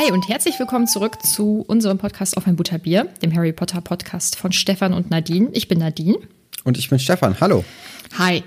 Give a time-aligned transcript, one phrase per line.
[0.00, 4.34] Hi und herzlich willkommen zurück zu unserem Podcast auf ein Butterbier, dem Harry Potter Podcast
[4.34, 5.50] von Stefan und Nadine.
[5.52, 6.16] Ich bin Nadine.
[6.64, 7.38] Und ich bin Stefan.
[7.38, 7.66] Hallo.
[8.18, 8.42] Hi.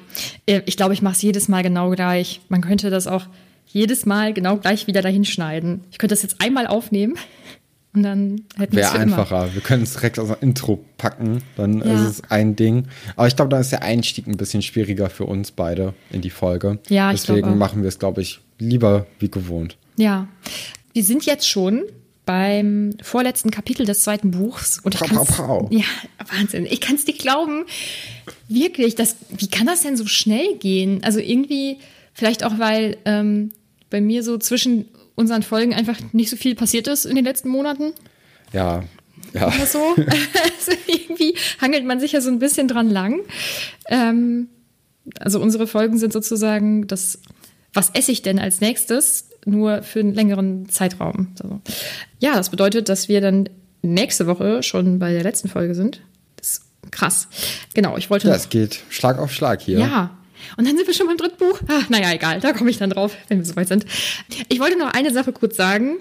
[0.47, 2.41] Äh, ich glaube, ich mache es jedes Mal genau gleich.
[2.49, 3.27] Man könnte das auch
[3.67, 5.81] jedes Mal genau gleich wieder dahin schneiden.
[5.91, 7.19] Ich könnte das jetzt einmal aufnehmen
[7.93, 9.43] und dann hätten wir Wäre einfacher.
[9.43, 9.53] Immer.
[9.53, 11.93] Wir können es direkt aus dem Intro packen, dann ja.
[11.93, 12.87] ist es ein Ding.
[13.15, 16.31] Aber ich glaube, da ist der Einstieg ein bisschen schwieriger für uns beide in die
[16.31, 16.79] Folge.
[16.89, 19.77] Ja, ich Deswegen machen wir es, glaube ich, lieber wie gewohnt.
[19.97, 20.27] Ja.
[20.93, 21.83] Wir sind jetzt schon
[22.25, 24.79] beim vorletzten Kapitel des zweiten Buchs.
[24.79, 25.71] Und ich pow, pow, pow.
[25.71, 25.83] Ja,
[26.31, 26.65] Wahnsinn.
[26.65, 27.65] Ich kann es nicht glauben.
[28.47, 31.03] Wirklich, das, wie kann das denn so schnell gehen?
[31.03, 31.79] Also irgendwie,
[32.13, 33.51] vielleicht auch, weil ähm,
[33.89, 37.49] bei mir so zwischen unseren Folgen einfach nicht so viel passiert ist in den letzten
[37.49, 37.93] Monaten.
[38.53, 38.83] Ja.
[39.33, 39.47] Ja.
[39.47, 39.79] Oder so.
[39.97, 43.19] also irgendwie hangelt man sich ja so ein bisschen dran lang.
[43.87, 44.47] Ähm,
[45.19, 47.19] also unsere Folgen sind sozusagen das,
[47.73, 49.29] was esse ich denn als nächstes?
[49.45, 51.29] Nur für einen längeren Zeitraum.
[51.35, 51.61] So.
[52.19, 53.49] Ja, das bedeutet, dass wir dann
[53.81, 56.01] nächste Woche schon bei der letzten Folge sind.
[56.37, 57.27] Das ist krass.
[57.73, 58.27] Genau, ich wollte.
[58.27, 59.79] Ja, es geht Schlag auf Schlag hier.
[59.79, 60.11] Ja,
[60.57, 61.59] und dann sind wir schon beim dritten Buch.
[61.67, 63.85] Ach, naja, egal, da komme ich dann drauf, wenn wir soweit sind.
[64.49, 65.97] Ich wollte noch eine Sache kurz sagen.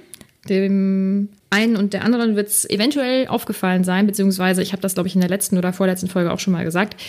[0.48, 5.06] Dem einen und der anderen wird es eventuell aufgefallen sein, beziehungsweise ich habe das, glaube
[5.06, 7.00] ich, in der letzten oder vorletzten Folge auch schon mal gesagt.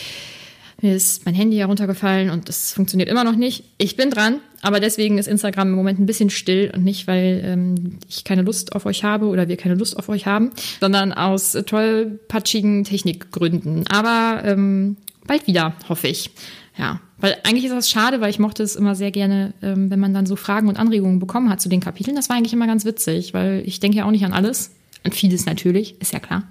[0.83, 3.63] Mir ist mein Handy heruntergefallen und das funktioniert immer noch nicht.
[3.77, 7.41] Ich bin dran, aber deswegen ist Instagram im Moment ein bisschen still und nicht, weil
[7.45, 11.13] ähm, ich keine Lust auf euch habe oder wir keine Lust auf euch haben, sondern
[11.13, 13.87] aus tollpatschigen Technikgründen.
[13.87, 16.31] Aber ähm, bald wieder, hoffe ich.
[16.77, 20.01] Ja, weil eigentlich ist das schade, weil ich mochte es immer sehr gerne, ähm, wenn
[20.01, 22.17] man dann so Fragen und Anregungen bekommen hat zu den Kapiteln.
[22.17, 24.75] Das war eigentlich immer ganz witzig, weil ich denke ja auch nicht an alles.
[25.05, 26.43] An vieles natürlich, ist ja klar.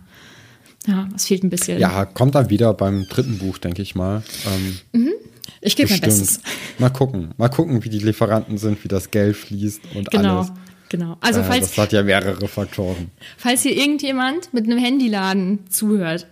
[0.86, 1.78] Ja, es fehlt ein bisschen.
[1.78, 4.22] Ja, kommt dann wieder beim dritten Buch, denke ich mal.
[4.46, 5.12] Ähm, mhm.
[5.60, 6.40] Ich gebe mein Bestes.
[6.78, 7.32] Mal gucken.
[7.36, 10.38] Mal gucken, wie die Lieferanten sind, wie das Geld fließt und genau.
[10.38, 10.52] alles.
[10.88, 11.16] Genau.
[11.20, 13.10] Also äh, falls, das hat ja mehrere Faktoren.
[13.38, 16.26] Falls hier irgendjemand mit einem Handyladen zuhört,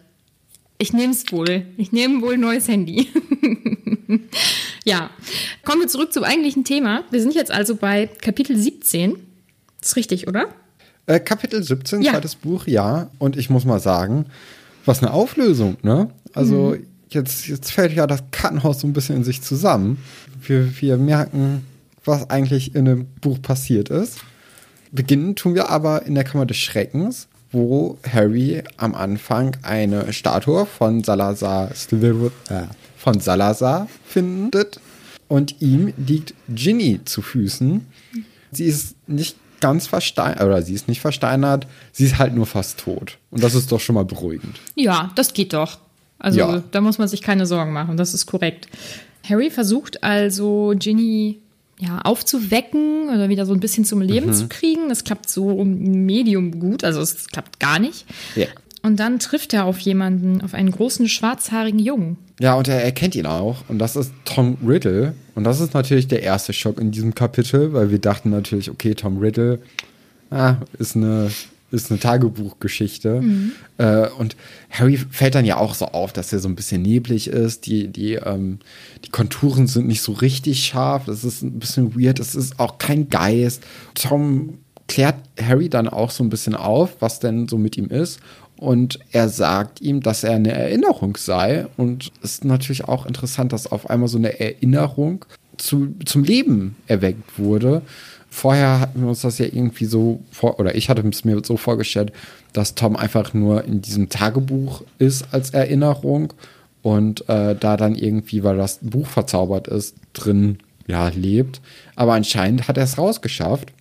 [0.78, 1.66] ich nehme es wohl.
[1.76, 3.08] Ich nehme wohl ein neues Handy.
[4.84, 5.10] ja,
[5.64, 7.04] kommen wir zurück zum eigentlichen Thema.
[7.10, 9.16] Wir sind jetzt also bei Kapitel 17.
[9.80, 10.48] Das ist richtig, oder?
[11.06, 12.12] Äh, Kapitel 17, ja.
[12.12, 13.10] zweites Buch, ja.
[13.18, 14.26] Und ich muss mal sagen,
[14.84, 16.10] was eine Auflösung, ne?
[16.32, 16.86] Also mhm.
[17.10, 19.98] jetzt, jetzt fällt ja das Kartenhaus so ein bisschen in sich zusammen.
[20.42, 21.64] Wir, wir merken,
[22.04, 24.18] was eigentlich in dem Buch passiert ist.
[24.92, 30.66] Beginnen tun wir aber in der Kammer des Schreckens wo Harry am Anfang eine Statue
[30.66, 31.70] von Salazar
[32.96, 34.80] von Salazar findet
[35.28, 37.86] und ihm liegt Ginny zu Füßen.
[38.52, 42.80] Sie ist nicht ganz versteinert, oder sie ist nicht versteinert, sie ist halt nur fast
[42.80, 43.18] tot.
[43.30, 44.58] Und das ist doch schon mal beruhigend.
[44.74, 45.78] Ja, das geht doch.
[46.18, 46.62] Also ja.
[46.70, 48.68] da muss man sich keine Sorgen machen, das ist korrekt.
[49.28, 51.38] Harry versucht also Ginny
[51.78, 54.34] ja, aufzuwecken oder wieder so ein bisschen zum Leben mhm.
[54.34, 54.88] zu kriegen.
[54.88, 58.04] Das klappt so medium gut, also es klappt gar nicht.
[58.36, 58.46] Ja.
[58.82, 62.16] Und dann trifft er auf jemanden, auf einen großen schwarzhaarigen Jungen.
[62.40, 63.64] Ja, und er erkennt ihn auch.
[63.68, 65.14] Und das ist Tom Riddle.
[65.34, 68.94] Und das ist natürlich der erste Schock in diesem Kapitel, weil wir dachten natürlich, okay,
[68.94, 69.60] Tom Riddle
[70.30, 71.30] ah, ist eine
[71.70, 73.20] ist eine Tagebuchgeschichte.
[73.20, 73.52] Mhm.
[73.78, 74.36] Äh, und
[74.70, 77.66] Harry fällt dann ja auch so auf, dass er so ein bisschen neblig ist.
[77.66, 78.58] Die, die, ähm,
[79.04, 81.04] die Konturen sind nicht so richtig scharf.
[81.04, 82.18] Das ist ein bisschen weird.
[82.18, 83.62] Es ist auch kein Geist.
[83.94, 84.58] Tom
[84.88, 88.18] klärt Harry dann auch so ein bisschen auf, was denn so mit ihm ist.
[88.60, 91.66] Und er sagt ihm, dass er eine Erinnerung sei.
[91.76, 95.24] Und es ist natürlich auch interessant, dass auf einmal so eine Erinnerung
[95.56, 97.82] zu, zum Leben erweckt wurde
[98.30, 101.56] vorher hatten wir uns das ja irgendwie so vor, oder ich hatte es mir so
[101.56, 102.12] vorgestellt,
[102.52, 106.32] dass Tom einfach nur in diesem Tagebuch ist als Erinnerung
[106.82, 111.60] und äh, da dann irgendwie, weil das Buch verzaubert ist, drin ja lebt.
[111.96, 113.72] Aber anscheinend hat er es rausgeschafft.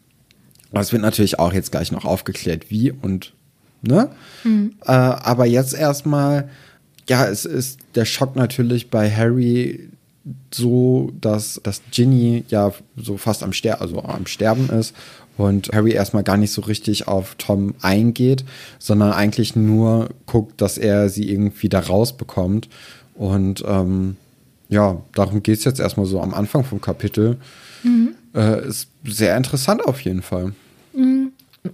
[0.72, 3.34] Das wird natürlich auch jetzt gleich noch aufgeklärt, wie und
[3.82, 4.10] ne?
[4.44, 4.74] Mhm.
[4.86, 6.50] Äh, aber jetzt erstmal,
[7.08, 9.90] ja, es ist der Schock natürlich bei Harry
[10.54, 14.94] so, dass, dass Ginny ja so fast am, Ster also am Sterben ist
[15.38, 18.44] und Harry erstmal gar nicht so richtig auf Tom eingeht,
[18.78, 22.68] sondern eigentlich nur guckt, dass er sie irgendwie da rausbekommt.
[23.16, 24.18] Und ähm,
[24.68, 27.38] ja, darum geht es jetzt erstmal so am Anfang vom Kapitel.
[27.84, 28.16] Mhm.
[28.36, 30.54] Äh, ist sehr interessant auf jeden Fall.
[30.94, 31.29] Mhm.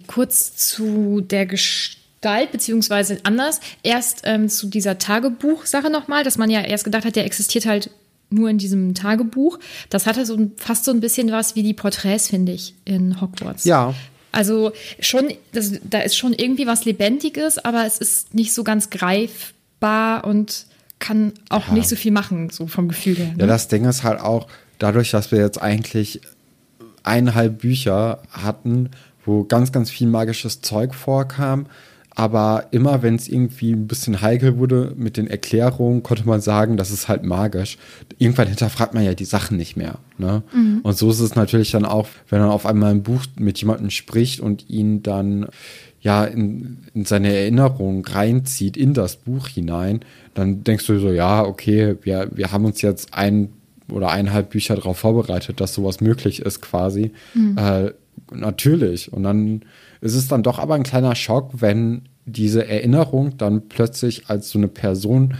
[0.07, 3.59] Kurz zu der Gestalt, beziehungsweise anders.
[3.83, 7.89] Erst ähm, zu dieser Tagebuch-Sache nochmal, dass man ja erst gedacht hat, der existiert halt
[8.29, 9.59] nur in diesem Tagebuch.
[9.89, 13.65] Das hatte so fast so ein bisschen was wie die Porträts, finde ich, in Hogwarts.
[13.65, 13.93] Ja.
[14.31, 18.89] Also schon, das, da ist schon irgendwie was Lebendiges, aber es ist nicht so ganz
[18.89, 20.65] greifbar und
[20.99, 21.73] kann auch ja.
[21.73, 23.27] nicht so viel machen, so vom Gefühl her.
[23.27, 23.35] Ne?
[23.39, 24.47] Ja, das Ding ist halt auch,
[24.79, 26.21] dadurch, dass wir jetzt eigentlich
[27.03, 28.89] eineinhalb Bücher hatten,
[29.25, 31.65] wo ganz, ganz viel magisches Zeug vorkam.
[32.17, 36.77] Aber immer, wenn es irgendwie ein bisschen heikel wurde mit den Erklärungen, konnte man sagen,
[36.77, 37.77] das ist halt magisch.
[38.17, 39.99] Irgendwann hinterfragt man ja die Sachen nicht mehr.
[40.17, 40.41] Ne?
[40.53, 40.79] Mhm.
[40.81, 43.89] Und so ist es natürlich dann auch, wenn man auf einmal ein Buch mit jemandem
[43.89, 45.47] spricht und ihn dann
[45.99, 49.99] ja in, in seine Erinnerung reinzieht, in das Buch hinein,
[50.35, 53.49] dann denkst du so, ja, okay, wir, wir haben uns jetzt ein
[53.89, 57.11] oder eineinhalb Bücher darauf vorbereitet, dass sowas möglich ist quasi.
[57.33, 57.57] Mhm.
[57.57, 57.91] Äh,
[58.31, 59.11] natürlich.
[59.11, 59.61] Und dann
[60.01, 64.57] ist es dann doch aber ein kleiner Schock, wenn diese Erinnerung dann plötzlich als so
[64.57, 65.35] eine Person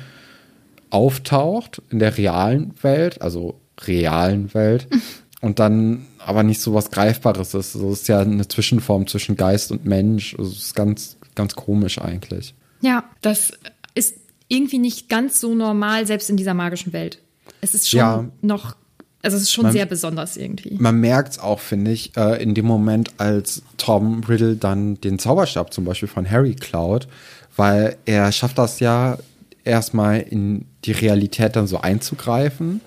[0.89, 4.87] auftaucht in der realen Welt, also realen Welt,
[5.41, 7.75] und dann aber nicht so was Greifbares ist.
[7.75, 10.35] Also es ist ja eine Zwischenform zwischen Geist und Mensch.
[10.37, 12.55] Also es ist ganz, ganz komisch eigentlich.
[12.81, 13.53] Ja, das
[13.93, 14.15] ist
[14.47, 17.19] irgendwie nicht ganz so normal, selbst in dieser magischen Welt.
[17.61, 18.29] Es ist schon ja.
[18.41, 18.75] noch
[19.25, 20.75] also es ist schon man, sehr besonders irgendwie.
[20.77, 25.17] Man merkt es auch, finde ich, äh, in dem Moment, als Tom Riddle dann den
[25.17, 27.07] Zauberstab zum Beispiel von Harry klaut,
[27.55, 29.17] weil er schafft das ja
[29.63, 32.81] erstmal in die Realität dann so einzugreifen,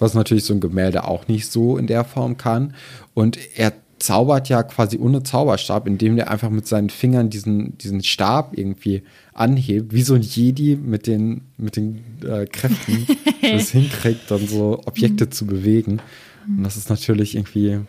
[0.00, 2.74] was natürlich so ein Gemälde auch nicht so in der Form kann.
[3.14, 3.72] Und er
[4.04, 9.02] zaubert ja quasi ohne Zauberstab, indem er einfach mit seinen Fingern diesen, diesen Stab irgendwie
[9.32, 13.06] anhebt, wie so ein Jedi mit den, mit den äh, Kräften
[13.40, 16.02] das hinkriegt, dann so Objekte zu bewegen.
[16.46, 17.80] Und das ist natürlich irgendwie,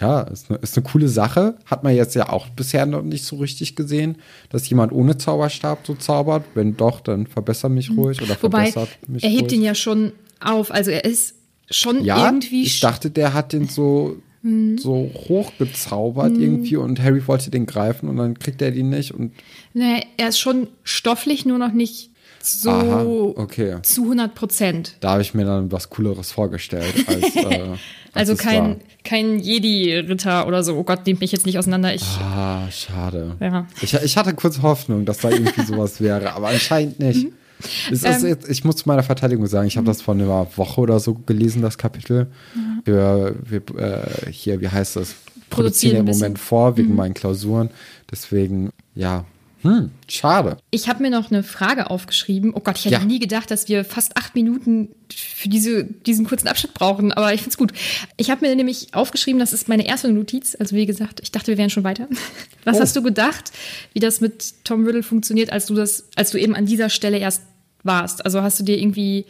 [0.00, 1.54] ja, ist eine, ist eine coole Sache.
[1.66, 4.16] Hat man jetzt ja auch bisher noch nicht so richtig gesehen,
[4.48, 6.44] dass jemand ohne Zauberstab so zaubert.
[6.54, 9.52] Wenn doch, dann verbessere mich ruhig oder Wobei, verbessert mich Er hebt ruhig.
[9.52, 10.72] ihn ja schon auf.
[10.72, 11.36] Also er ist
[11.70, 12.64] schon ja, irgendwie.
[12.64, 14.78] Ich dachte, der hat den so mhm.
[14.78, 16.42] so hochgezaubert mhm.
[16.42, 19.32] irgendwie und Harry wollte den greifen und dann kriegt er den nicht und.
[19.74, 22.10] Nee, er ist schon stofflich, nur noch nicht
[22.42, 23.02] so Aha,
[23.36, 23.76] okay.
[23.82, 24.96] zu 100 Prozent.
[25.00, 26.94] Da habe ich mir dann was Cooleres vorgestellt.
[27.06, 27.78] Als, äh, als
[28.14, 30.76] also kein, kein Jedi-Ritter oder so.
[30.76, 31.94] Oh Gott, nehmt mich jetzt nicht auseinander.
[31.94, 33.36] Ich, ah, schade.
[33.40, 33.66] Ja.
[33.82, 37.26] Ich, ich hatte kurz Hoffnung, dass da irgendwie sowas wäre, aber anscheinend nicht.
[37.26, 37.32] Mhm.
[38.02, 41.00] Ähm, jetzt, ich muss zu meiner Verteidigung sagen, ich habe das vor einer Woche oder
[41.00, 42.28] so gelesen, das Kapitel.
[42.54, 42.82] Mhm.
[42.84, 45.14] Wir, wir äh, hier, wie heißt das?
[45.50, 46.96] Produzieren im Moment vor wegen mhm.
[46.96, 47.70] meinen Klausuren.
[48.10, 49.24] Deswegen, ja,
[49.62, 50.56] hm, schade.
[50.70, 52.52] Ich habe mir noch eine Frage aufgeschrieben.
[52.54, 53.04] Oh Gott, ich hätte ja.
[53.04, 57.42] nie gedacht, dass wir fast acht Minuten für diese, diesen kurzen Abschnitt brauchen, aber ich
[57.42, 57.72] finde es gut.
[58.16, 60.56] Ich habe mir nämlich aufgeschrieben, das ist meine erste Notiz.
[60.58, 62.08] Also wie gesagt, ich dachte, wir wären schon weiter.
[62.64, 62.80] Was oh.
[62.80, 63.52] hast du gedacht,
[63.92, 67.18] wie das mit Tom Riddle funktioniert, als du das, als du eben an dieser Stelle
[67.18, 67.42] erst
[67.82, 68.24] warst?
[68.24, 69.26] Also hast du dir irgendwie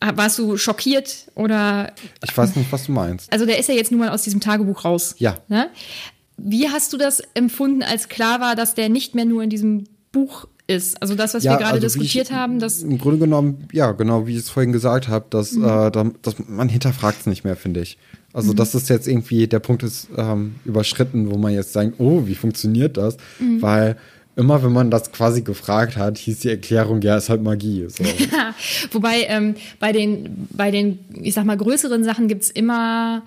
[0.00, 1.92] warst du schockiert oder?
[2.24, 3.32] Ich weiß nicht, was du meinst.
[3.32, 5.14] Also der ist ja jetzt nun mal aus diesem Tagebuch raus.
[5.18, 5.36] Ja.
[5.48, 5.68] Ne?
[6.36, 9.84] Wie hast du das empfunden, als klar war, dass der nicht mehr nur in diesem
[10.12, 11.00] Buch ist?
[11.00, 13.92] Also das, was ja, wir gerade also diskutiert ich, haben, das im Grunde genommen, ja,
[13.92, 15.64] genau, wie ich es vorhin gesagt habe, dass, mhm.
[15.64, 17.98] äh, da, dass man hinterfragt es nicht mehr, finde ich.
[18.32, 18.56] Also mhm.
[18.56, 22.34] das ist jetzt irgendwie der Punkt ist ähm, überschritten, wo man jetzt sagt, oh, wie
[22.34, 23.16] funktioniert das?
[23.38, 23.62] Mhm.
[23.62, 23.96] Weil
[24.36, 27.86] immer wenn man das quasi gefragt hat, hieß die Erklärung, ja, ist halt Magie.
[27.88, 28.04] So.
[28.92, 33.22] Wobei ähm, bei, den, bei den, ich sag mal, größeren Sachen gibt es immer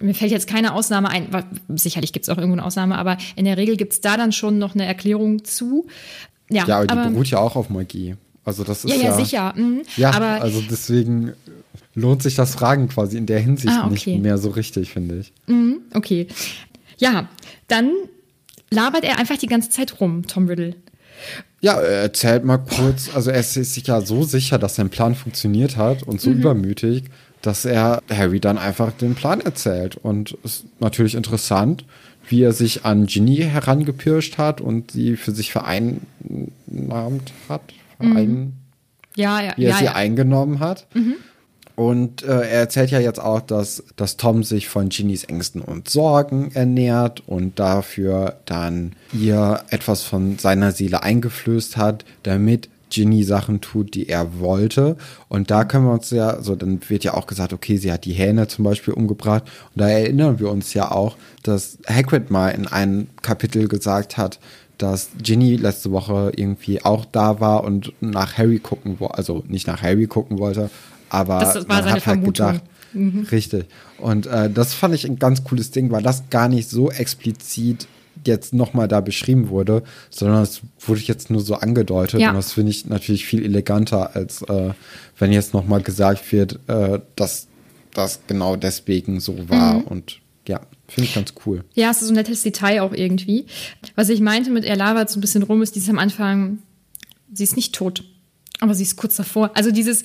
[0.00, 1.26] mir fällt jetzt keine Ausnahme ein,
[1.74, 4.32] sicherlich gibt es auch irgendwo eine Ausnahme, aber in der Regel gibt es da dann
[4.32, 5.86] schon noch eine Erklärung zu.
[6.50, 8.14] Ja, ja aber die aber, beruht ja auch auf Magie.
[8.44, 9.54] Also das ist ja, ja, ja sicher.
[9.56, 9.82] Mhm.
[9.96, 11.32] Ja, aber also deswegen
[11.94, 14.12] lohnt sich das Fragen quasi in der Hinsicht ah, okay.
[14.12, 15.32] nicht mehr so richtig, finde ich.
[15.46, 16.28] Mhm, okay.
[16.98, 17.28] Ja,
[17.66, 17.90] dann
[18.70, 20.74] labert er einfach die ganze Zeit rum, Tom Riddle.
[21.60, 25.14] Ja, er erzählt mal kurz, also er ist sich ja so sicher, dass sein Plan
[25.14, 26.38] funktioniert hat und so mhm.
[26.38, 27.04] übermütig,
[27.42, 29.96] dass er Harry dann einfach den Plan erzählt.
[29.96, 31.84] Und es ist natürlich interessant,
[32.28, 37.62] wie er sich an Ginny herangepirscht hat und sie für sich vereinnahmt hat.
[37.96, 38.52] Verein, mhm.
[39.16, 40.86] Ja, ja, wie er ja, sie eingenommen hat.
[40.94, 41.16] Mhm.
[41.78, 45.88] Und äh, er erzählt ja jetzt auch, dass, dass Tom sich von Ginnys Ängsten und
[45.88, 53.60] Sorgen ernährt und dafür dann ihr etwas von seiner Seele eingeflößt hat, damit Ginny Sachen
[53.60, 54.96] tut, die er wollte.
[55.28, 58.06] Und da können wir uns ja, so dann wird ja auch gesagt, okay, sie hat
[58.06, 59.44] die Hähne zum Beispiel umgebracht.
[59.72, 64.40] Und da erinnern wir uns ja auch, dass Hagrid mal in einem Kapitel gesagt hat,
[64.78, 69.68] dass Ginny letzte Woche irgendwie auch da war und nach Harry gucken wollte, also nicht
[69.68, 70.70] nach Harry gucken wollte,
[71.08, 72.62] aber das war man seine hat halt gedacht,
[72.92, 73.26] mhm.
[73.30, 73.66] richtig.
[73.98, 77.86] Und äh, das fand ich ein ganz cooles Ding, weil das gar nicht so explizit
[78.24, 82.20] jetzt nochmal da beschrieben wurde, sondern es wurde jetzt nur so angedeutet.
[82.20, 82.30] Ja.
[82.30, 84.72] Und das finde ich natürlich viel eleganter, als äh,
[85.18, 87.46] wenn jetzt nochmal gesagt wird, äh, dass
[87.94, 89.74] das genau deswegen so war.
[89.74, 89.82] Mhm.
[89.82, 91.64] Und ja, finde ich ganz cool.
[91.74, 93.46] Ja, es ist so ein nettes Detail auch irgendwie.
[93.94, 96.58] Was ich meinte mit er labert so ein bisschen rum, ist dieses am Anfang,
[97.32, 98.04] sie ist nicht tot,
[98.60, 99.50] aber sie ist kurz davor.
[99.54, 100.02] Also dieses,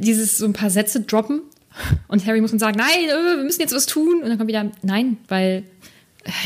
[0.00, 1.42] dieses so ein paar Sätze droppen
[2.08, 4.22] und Harry muss dann sagen, nein, äh, wir müssen jetzt was tun.
[4.22, 5.64] Und dann kommt wieder, nein, weil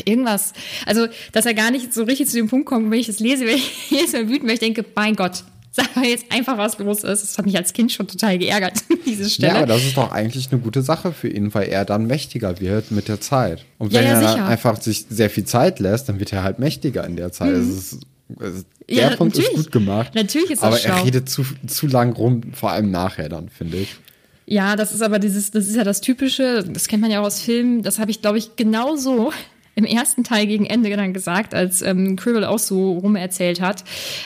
[0.04, 0.52] Irgendwas.
[0.86, 3.44] Also, dass er gar nicht so richtig zu dem Punkt kommt, wenn ich das lese,
[3.46, 6.78] wenn ich jedes Mal wütend bin, ich denke, mein Gott, sag mal jetzt einfach, was
[6.78, 7.22] los ist.
[7.22, 8.74] Das hat mich als Kind schon total geärgert,
[9.06, 9.52] diese Stelle.
[9.52, 12.60] Ja, aber das ist doch eigentlich eine gute Sache für ihn, weil er dann mächtiger
[12.60, 13.64] wird mit der Zeit.
[13.78, 14.46] Und Ja, wenn ja, er dann sicher.
[14.46, 17.50] einfach sich sehr viel Zeit lässt, dann wird er halt mächtiger in der Zeit.
[17.50, 17.56] Mhm.
[17.56, 18.00] Also es ist,
[18.38, 19.64] also der Ja, Punkt ist natürlich.
[19.64, 20.14] gut gemacht.
[20.14, 20.96] Natürlich ist das Aber schlau.
[20.96, 23.96] er redet zu, zu lang rum, vor allem nachher dann, finde ich.
[24.46, 27.24] Ja, das ist aber dieses, das ist ja das Typische, das kennt man ja auch
[27.26, 29.32] aus Filmen, das habe ich, glaube ich, genauso
[29.74, 33.84] im ersten Teil gegen Ende dann gesagt, als ähm, Cribble auch so rumerzählt hat.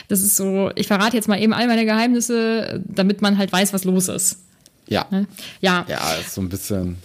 [0.09, 3.73] Das ist so, ich verrate jetzt mal eben all meine Geheimnisse, damit man halt weiß,
[3.73, 4.39] was los ist.
[4.87, 5.05] Ja.
[5.09, 5.25] Ne?
[5.61, 6.97] Ja, ja, Ja, ist so ein bisschen.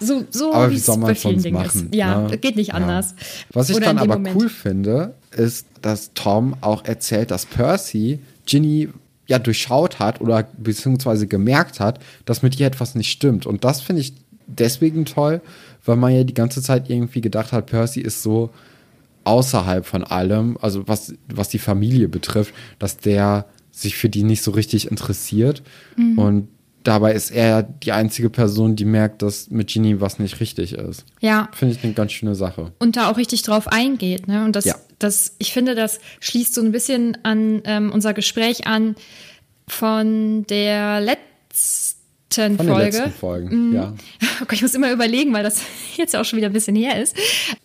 [0.00, 1.88] So, so Aber wie es soll man bei es vielen sonst Dingen machen?
[1.90, 1.94] ist.
[1.94, 2.38] Ja, ne?
[2.38, 2.74] geht nicht Ja.
[2.74, 3.14] anders.
[3.52, 4.36] Was ich Oder dann aber Moment.
[4.36, 8.88] cool finde, ist, dass Tom auch erzählt, dass Percy Ginny
[9.26, 13.44] ja durchschaut hat oder beziehungsweise gemerkt hat, dass mit ihr etwas nicht stimmt.
[13.44, 14.14] Und das finde ich
[14.46, 15.42] deswegen toll,
[15.84, 18.48] weil man ja die ganze Zeit irgendwie gedacht hat, Percy ist so
[19.24, 24.42] außerhalb von allem, also was, was die Familie betrifft, dass der sich für die nicht
[24.42, 25.62] so richtig interessiert.
[25.96, 26.18] Mhm.
[26.18, 26.48] Und
[26.88, 31.04] dabei ist er die einzige Person, die merkt, dass mit Ginny was nicht richtig ist.
[31.20, 32.72] Ja, Finde ich eine ganz schöne Sache.
[32.78, 34.26] und da auch richtig drauf eingeht.
[34.28, 34.44] Ne?
[34.44, 34.74] Und das, Ja.
[34.98, 38.94] das, ich finde, das schließt so ein bisschen an ähm, unser Gespräch an
[39.66, 42.84] von der letzten Von Folge.
[42.84, 43.94] letzten Folgen, ja.
[44.40, 45.60] Oh Gott, ich muss immer überlegen, weil das
[45.96, 47.16] jetzt ja auch schon wieder ein bisschen her ist.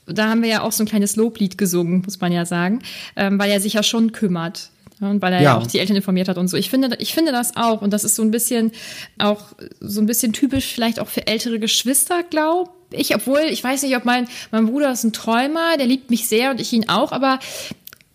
[0.05, 2.79] Da haben wir ja auch so ein kleines Loblied gesungen, muss man ja sagen,
[3.15, 4.69] ähm, weil er sich ja schon kümmert.
[5.09, 5.53] Und weil er ja.
[5.53, 5.57] Ja.
[5.57, 6.57] auch die Eltern informiert hat und so.
[6.57, 7.81] Ich finde, ich finde das auch.
[7.81, 8.71] Und das ist so ein bisschen
[9.17, 9.41] auch
[9.79, 13.15] so ein bisschen typisch vielleicht auch für ältere Geschwister, glaube ich.
[13.15, 16.51] Obwohl, ich weiß nicht, ob mein, mein Bruder ist ein Träumer, der liebt mich sehr
[16.51, 17.39] und ich ihn auch, aber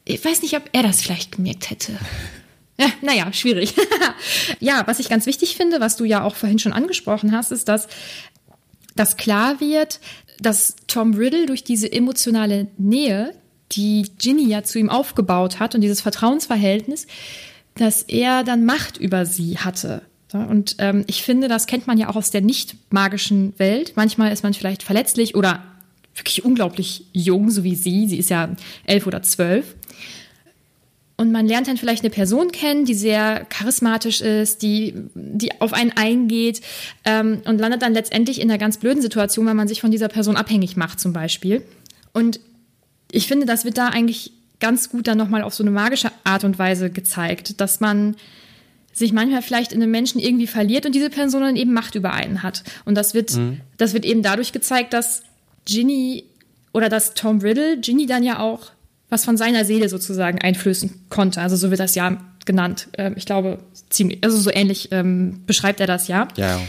[0.04, 1.98] ich weiß nicht, ob er das vielleicht gemerkt hätte.
[2.80, 3.74] Ja, naja, schwierig.
[4.60, 7.68] ja, was ich ganz wichtig finde, was du ja auch vorhin schon angesprochen hast, ist,
[7.68, 7.88] dass,
[8.94, 10.00] dass klar wird,
[10.40, 13.34] dass Tom Riddle durch diese emotionale Nähe,
[13.72, 17.06] die Ginny ja zu ihm aufgebaut hat und dieses Vertrauensverhältnis,
[17.74, 20.02] dass er dann Macht über sie hatte.
[20.32, 23.92] Und ähm, ich finde, das kennt man ja auch aus der nicht magischen Welt.
[23.96, 25.62] Manchmal ist man vielleicht verletzlich oder
[26.14, 28.06] wirklich unglaublich jung, so wie sie.
[28.08, 28.50] Sie ist ja
[28.84, 29.74] elf oder zwölf.
[31.16, 35.72] Und man lernt dann vielleicht eine Person kennen, die sehr charismatisch ist, die, die auf
[35.72, 36.60] einen eingeht
[37.04, 40.08] ähm, und landet dann letztendlich in einer ganz blöden Situation, weil man sich von dieser
[40.08, 41.62] Person abhängig macht zum Beispiel.
[42.12, 42.38] Und
[43.10, 46.44] ich finde, das wird da eigentlich ganz gut dann nochmal auf so eine magische Art
[46.44, 48.16] und Weise gezeigt, dass man
[48.92, 52.12] sich manchmal vielleicht in einem Menschen irgendwie verliert und diese Person dann eben Macht über
[52.12, 52.64] einen hat.
[52.84, 53.38] Und das wird,
[53.76, 55.22] das wird eben dadurch gezeigt, dass
[55.64, 56.24] Ginny
[56.72, 58.72] oder dass Tom Riddle Ginny dann ja auch
[59.08, 61.40] was von seiner Seele sozusagen einflößen konnte.
[61.40, 62.88] Also so wird das ja genannt.
[62.98, 66.28] Ähm, ich glaube, ziemlich, also so ähnlich ähm, beschreibt er das ja.
[66.36, 66.60] Ja.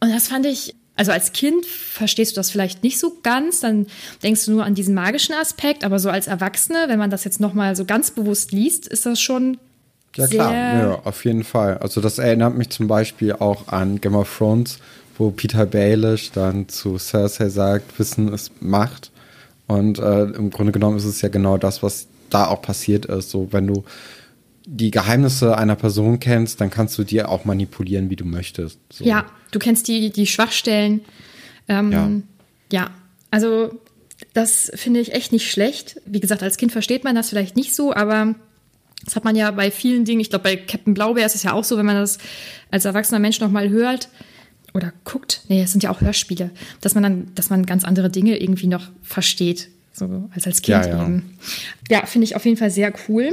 [0.00, 3.86] Und das fand ich, also als Kind verstehst du das vielleicht nicht so ganz, dann
[4.22, 7.40] denkst du nur an diesen magischen Aspekt, aber so als Erwachsene, wenn man das jetzt
[7.40, 9.56] nochmal so ganz bewusst liest, ist das schon
[10.14, 11.78] Ja, klar, ja, auf jeden Fall.
[11.78, 14.78] Also das erinnert mich zum Beispiel auch an Game of Thrones,
[15.16, 19.10] wo Peter Baelish dann zu Cersei sagt, Wissen ist Macht.
[19.68, 23.30] Und äh, im Grunde genommen ist es ja genau das, was da auch passiert ist.
[23.30, 23.84] So, wenn du
[24.66, 28.78] die Geheimnisse einer Person kennst, dann kannst du dir auch manipulieren, wie du möchtest.
[28.90, 29.04] So.
[29.04, 31.00] Ja, du kennst die, die Schwachstellen.
[31.68, 32.10] Ähm, Ja.
[32.72, 32.90] ja.
[33.30, 33.80] also
[34.34, 36.00] das finde ich echt nicht schlecht.
[36.04, 38.34] Wie gesagt, als Kind versteht man das vielleicht nicht so, aber
[39.04, 40.20] das hat man ja bei vielen Dingen.
[40.20, 42.18] Ich glaube, bei Captain Blaubeer ist es ja auch so, wenn man das
[42.70, 44.08] als erwachsener Mensch nochmal hört
[44.74, 45.40] oder guckt.
[45.48, 46.50] Nee, es sind ja auch Hörspiele,
[46.80, 50.84] dass man dann, dass man ganz andere Dinge irgendwie noch versteht, so als als Kind
[50.84, 51.02] Ja, ja.
[51.02, 51.38] eben.
[51.90, 53.32] Ja, finde ich auf jeden Fall sehr cool.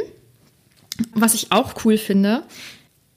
[1.13, 2.44] Was ich auch cool finde,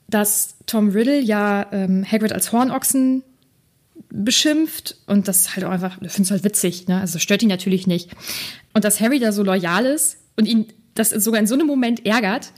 [0.07, 3.23] dass Tom Riddle ja ähm, Hagrid als Hornochsen
[4.09, 6.99] beschimpft und das halt auch einfach, ich finde es halt witzig, ne?
[6.99, 8.09] Also stört ihn natürlich nicht.
[8.73, 12.05] Und dass Harry da so loyal ist und ihn das sogar in so einem Moment
[12.05, 12.51] ärgert,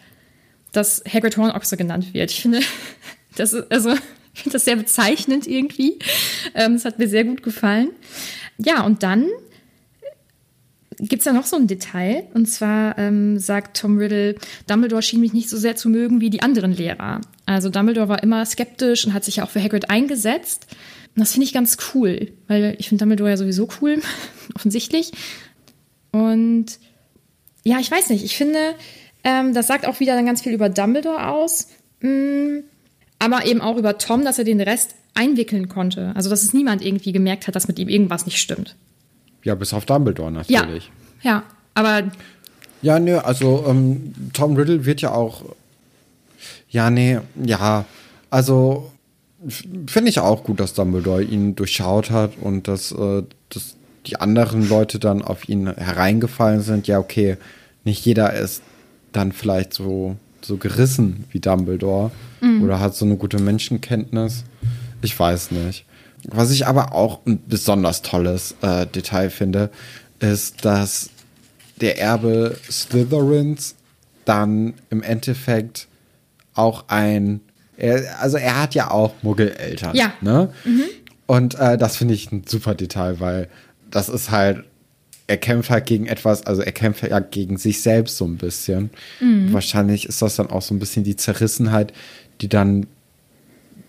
[0.72, 2.32] dass Hagrid Hornochse genannt wird.
[2.32, 2.62] Ich finde,
[3.36, 3.94] das ist, also,
[4.34, 6.00] ich finde das sehr bezeichnend irgendwie.
[6.56, 7.90] Ähm, das hat mir sehr gut gefallen.
[8.58, 9.28] Ja, und dann
[11.08, 12.28] gibt es ja noch so ein Detail.
[12.34, 14.36] Und zwar ähm, sagt Tom Riddle,
[14.68, 17.22] Dumbledore schien mich nicht so sehr zu mögen wie die anderen Lehrer.
[17.46, 20.68] Also Dumbledore war immer skeptisch und hat sich ja auch für Hagrid eingesetzt.
[21.16, 24.02] Und das finde ich ganz cool, weil ich finde Dumbledore ja sowieso cool,
[24.56, 25.12] offensichtlich.
[26.12, 26.80] Und
[27.64, 28.76] ja, ich weiß nicht, ich finde,
[29.24, 31.68] ähm, das sagt auch wieder dann ganz viel über Dumbledore aus.
[32.02, 32.60] Mm,
[33.20, 36.12] aber eben auch über Tom, dass er den Rest einwickeln konnte.
[36.16, 38.76] Also, dass es niemand irgendwie gemerkt hat, dass mit ihm irgendwas nicht stimmt.
[39.44, 40.92] Ja, bis auf Dumbledore Ja, natürlich.
[41.22, 42.04] ja, aber
[42.82, 45.44] Ja, nö, also ähm, Tom Riddle wird ja auch.
[46.70, 47.86] Ja, nee, ja.
[48.30, 48.92] Also
[49.88, 54.68] finde ich auch gut, dass Dumbledore ihn durchschaut hat und dass, äh, dass die anderen
[54.68, 57.38] Leute dann auf ihn hereingefallen sind, ja, okay,
[57.84, 58.62] nicht jeder ist
[59.12, 62.64] dann vielleicht so, so gerissen wie Dumbledore mhm.
[62.64, 64.44] oder hat so eine gute Menschenkenntnis.
[65.02, 65.86] Ich weiß nicht.
[66.26, 69.70] Was ich aber auch ein besonders tolles äh, Detail finde,
[70.20, 71.10] ist, dass
[71.82, 73.76] der Erbe Slytherins
[74.26, 75.88] dann im Endeffekt
[76.54, 77.42] auch ein,
[77.78, 79.96] er, also er hat ja auch Muggeleltern.
[79.96, 80.14] Ja.
[80.22, 80.54] Ne?
[80.64, 80.84] Mhm.
[81.26, 83.50] Und äh, das finde ich ein super Detail, weil
[83.90, 84.64] das ist halt,
[85.28, 88.90] er kämpft halt gegen etwas, also er kämpft ja gegen sich selbst so ein bisschen.
[89.20, 89.54] Mhm.
[89.54, 91.94] Wahrscheinlich ist das dann auch so ein bisschen die Zerrissenheit,
[92.42, 92.88] die dann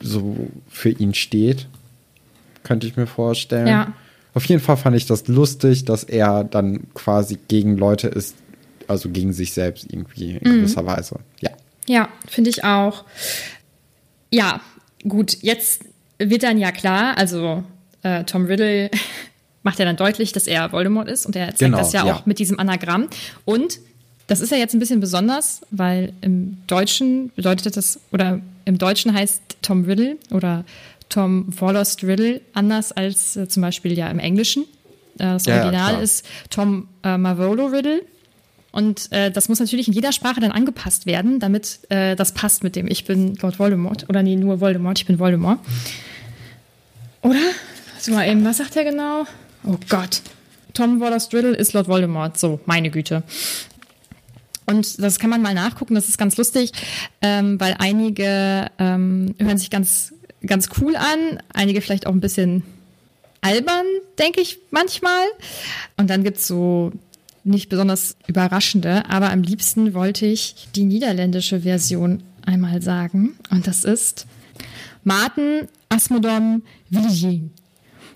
[0.01, 1.69] so für ihn steht.
[2.65, 3.69] Könnte ich mir vorstellen.
[3.69, 3.93] Ja.
[4.35, 8.35] Auf jeden Fall fand ich das lustig, dass er dann quasi gegen Leute ist,
[8.89, 10.57] also gegen sich selbst irgendwie in mhm.
[10.57, 11.21] gewisser Weise.
[11.41, 11.51] Ja.
[11.87, 13.05] Ja, finde ich auch.
[14.31, 14.61] Ja,
[15.07, 15.85] gut, jetzt
[16.19, 17.63] wird dann ja klar, also
[18.03, 18.91] äh, Tom Riddle
[19.63, 22.15] macht ja dann deutlich, dass er Voldemort ist und er zeigt genau, das ja, ja
[22.15, 23.09] auch mit diesem Anagramm.
[23.45, 23.79] Und
[24.27, 29.13] das ist ja jetzt ein bisschen besonders, weil im Deutschen bedeutet das, oder im Deutschen
[29.13, 30.65] heißt Tom Riddle oder
[31.15, 34.65] Tom Vorlost Riddle anders als äh, zum Beispiel ja im Englischen.
[35.15, 38.03] Äh, das Original ja, ist Tom äh, Marvolo Riddle.
[38.73, 42.65] Und äh, das muss natürlich in jeder Sprache dann angepasst werden, damit äh, das passt
[42.65, 44.09] mit dem Ich bin Lord Voldemort.
[44.09, 45.61] Oder nee, nur Voldemort, ich bin Voldemort.
[47.23, 47.39] Oder?
[47.95, 49.25] Warte mal eben, was sagt er genau?
[49.65, 50.21] Oh Gott.
[50.73, 52.37] Tom Wallace Riddle ist Lord Voldemort.
[52.37, 53.23] So, meine Güte.
[54.67, 56.73] Und das kann man mal nachgucken, das ist ganz lustig,
[57.23, 60.13] ähm, weil einige ähm, hören sich ganz,
[60.47, 62.63] ganz cool an, einige vielleicht auch ein bisschen
[63.41, 63.87] albern,
[64.19, 65.25] denke ich manchmal.
[65.97, 66.93] Und dann gibt es so
[67.45, 73.37] nicht besonders überraschende, aber am liebsten wollte ich die niederländische Version einmal sagen.
[73.51, 74.27] Und das ist
[75.05, 77.51] Martin Asmodom Villigin.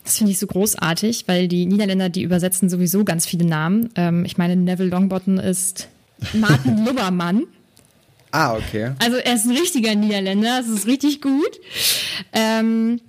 [0.02, 3.90] Das finde ich so großartig, weil die Niederländer, die übersetzen sowieso ganz viele Namen.
[3.94, 5.88] Ähm, ich meine, Neville Longbottom ist
[6.32, 7.42] Martin Lubbermann.
[8.30, 8.92] Ah, okay.
[8.98, 11.60] Also er ist ein richtiger Niederländer, das ist richtig gut.
[12.32, 13.00] Ähm,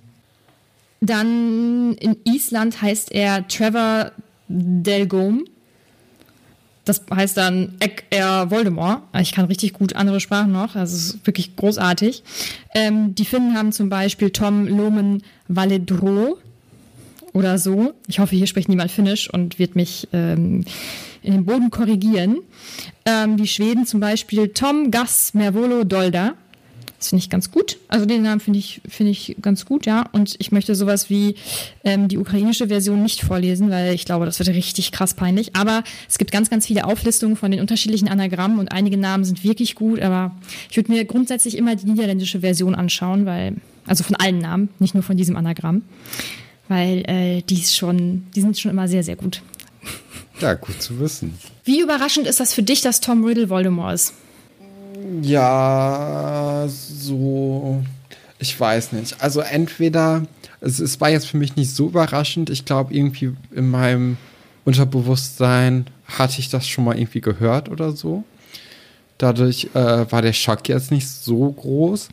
[1.00, 4.12] dann in Island heißt er Trevor
[4.48, 5.44] Delgome.
[6.84, 9.02] Das heißt dann Eck er Voldemort.
[9.20, 10.72] Ich kann richtig gut andere Sprachen noch.
[10.72, 12.22] Das ist wirklich großartig.
[12.74, 16.38] Ähm, die Finnen haben zum Beispiel Tom Lomen Valedro
[17.32, 17.92] oder so.
[18.08, 20.64] Ich hoffe, hier spricht niemand Finnisch und wird mich ähm,
[21.22, 22.38] in den Boden korrigieren.
[23.04, 26.34] Ähm, die Schweden zum Beispiel Tom Gas Mervolo Dolda.
[26.98, 27.78] Das finde ich ganz gut.
[27.88, 30.04] Also den Namen finde ich, finde ich ganz gut, ja.
[30.12, 31.34] Und ich möchte sowas wie
[31.82, 35.56] ähm, die ukrainische Version nicht vorlesen, weil ich glaube, das wird richtig krass peinlich.
[35.56, 39.44] Aber es gibt ganz, ganz viele Auflistungen von den unterschiedlichen Anagrammen und einige Namen sind
[39.44, 40.00] wirklich gut.
[40.00, 40.36] Aber
[40.70, 43.56] ich würde mir grundsätzlich immer die niederländische Version anschauen, weil,
[43.86, 45.82] also von allen Namen, nicht nur von diesem Anagramm
[46.70, 49.42] weil äh, die, ist schon, die sind schon immer sehr, sehr gut.
[50.40, 51.38] Ja, gut zu wissen.
[51.64, 54.14] Wie überraschend ist das für dich, dass Tom Riddle Voldemort ist?
[55.22, 57.82] Ja, so.
[58.38, 59.22] Ich weiß nicht.
[59.22, 60.26] Also entweder,
[60.60, 62.48] es, es war jetzt für mich nicht so überraschend.
[62.50, 64.16] Ich glaube, irgendwie in meinem
[64.64, 68.24] Unterbewusstsein hatte ich das schon mal irgendwie gehört oder so.
[69.18, 72.08] Dadurch äh, war der Schock jetzt nicht so groß.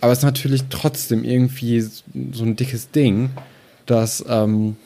[0.00, 3.30] Aber es ist natürlich trotzdem irgendwie so ein dickes Ding
[3.88, 4.76] dass, ähm,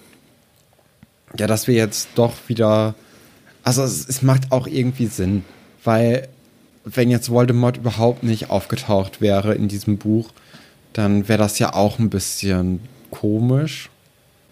[1.39, 2.95] ja, dass wir jetzt doch wieder,
[3.63, 5.45] also es, es macht auch irgendwie Sinn,
[5.85, 6.29] weil
[6.85, 10.31] wenn jetzt Voldemort überhaupt nicht aufgetaucht wäre in diesem Buch,
[10.93, 13.91] dann wäre das ja auch ein bisschen komisch,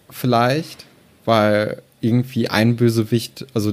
[0.08, 0.86] vielleicht,
[1.24, 3.72] weil irgendwie ein Bösewicht, also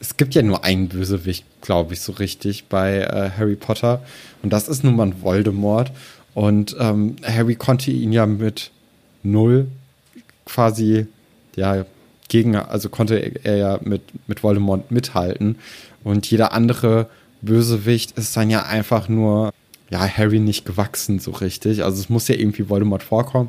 [0.00, 4.02] es gibt ja nur einen Bösewicht, glaube ich, so richtig bei äh, Harry Potter.
[4.42, 5.90] Und das ist nun mal Voldemort.
[6.34, 8.70] Und ähm, Harry konnte ihn ja mit
[9.22, 9.66] null
[10.44, 11.06] quasi,
[11.56, 11.84] ja,
[12.28, 15.56] gegen, also konnte er ja mit, mit Voldemort mithalten.
[16.04, 17.08] Und jeder andere
[17.42, 19.52] Bösewicht ist dann ja einfach nur,
[19.90, 21.82] ja, Harry nicht gewachsen so richtig.
[21.82, 23.48] Also es muss ja irgendwie Voldemort vorkommen.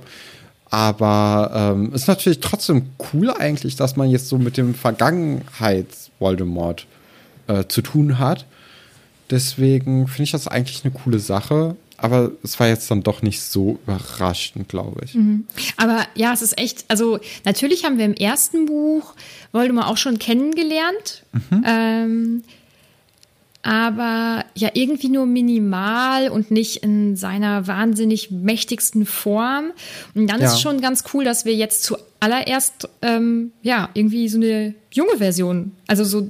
[0.72, 6.86] Aber ähm, ist natürlich trotzdem cool eigentlich, dass man jetzt so mit dem Vergangenheits-Voldemort
[7.48, 8.46] äh, zu tun hat.
[9.32, 13.42] Deswegen finde ich das eigentlich eine coole Sache aber es war jetzt dann doch nicht
[13.42, 15.16] so überraschend, glaube ich.
[15.16, 15.46] Mhm.
[15.78, 19.14] Aber ja, es ist echt, also natürlich haben wir im ersten Buch
[19.52, 21.24] Voldemort auch schon kennengelernt.
[21.32, 21.64] Mhm.
[21.66, 22.44] Ähm,
[23.62, 29.72] aber ja, irgendwie nur minimal und nicht in seiner wahnsinnig mächtigsten Form.
[30.16, 30.48] Und dann ja.
[30.48, 35.18] ist es schon ganz cool, dass wir jetzt zuallererst ähm, ja irgendwie so eine junge
[35.18, 36.30] Version, also so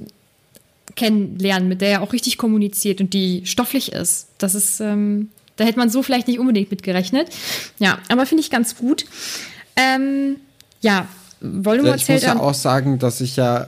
[0.96, 4.26] kennenlernen, mit der er auch richtig kommuniziert und die stofflich ist.
[4.38, 5.28] Das ist ähm,
[5.60, 7.28] da hätte man so vielleicht nicht unbedingt mit gerechnet.
[7.78, 9.04] Ja, aber finde ich ganz gut.
[9.76, 10.36] Ähm,
[10.80, 11.06] ja,
[11.42, 13.66] Voldemort ich zählt muss ja auch sagen, dass ich ja,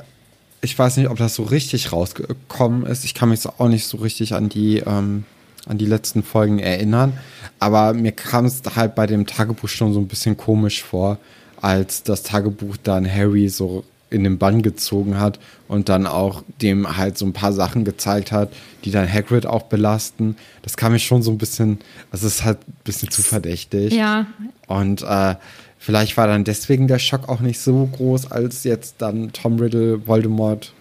[0.62, 3.05] ich weiß nicht, ob das so richtig rausgekommen ist.
[3.05, 5.24] Ich kann mich auch nicht so richtig an die, ähm,
[5.66, 7.12] an die letzten Folgen erinnern.
[7.59, 11.18] Aber mir kam es halt bei dem Tagebuch schon so ein bisschen komisch vor,
[11.61, 16.96] als das Tagebuch dann Harry so in den Bann gezogen hat und dann auch dem
[16.96, 18.53] halt so ein paar Sachen gezeigt hat,
[18.85, 20.37] die dann Hagrid auch belasten.
[20.62, 21.79] Das kam mir schon so ein bisschen,
[22.11, 23.92] also es ist halt ein bisschen zu verdächtig.
[23.94, 24.27] Ja,
[24.66, 25.37] Und äh,
[25.79, 30.07] vielleicht war dann deswegen der Schock auch nicht so groß, als jetzt dann Tom Riddle
[30.07, 30.72] Voldemort.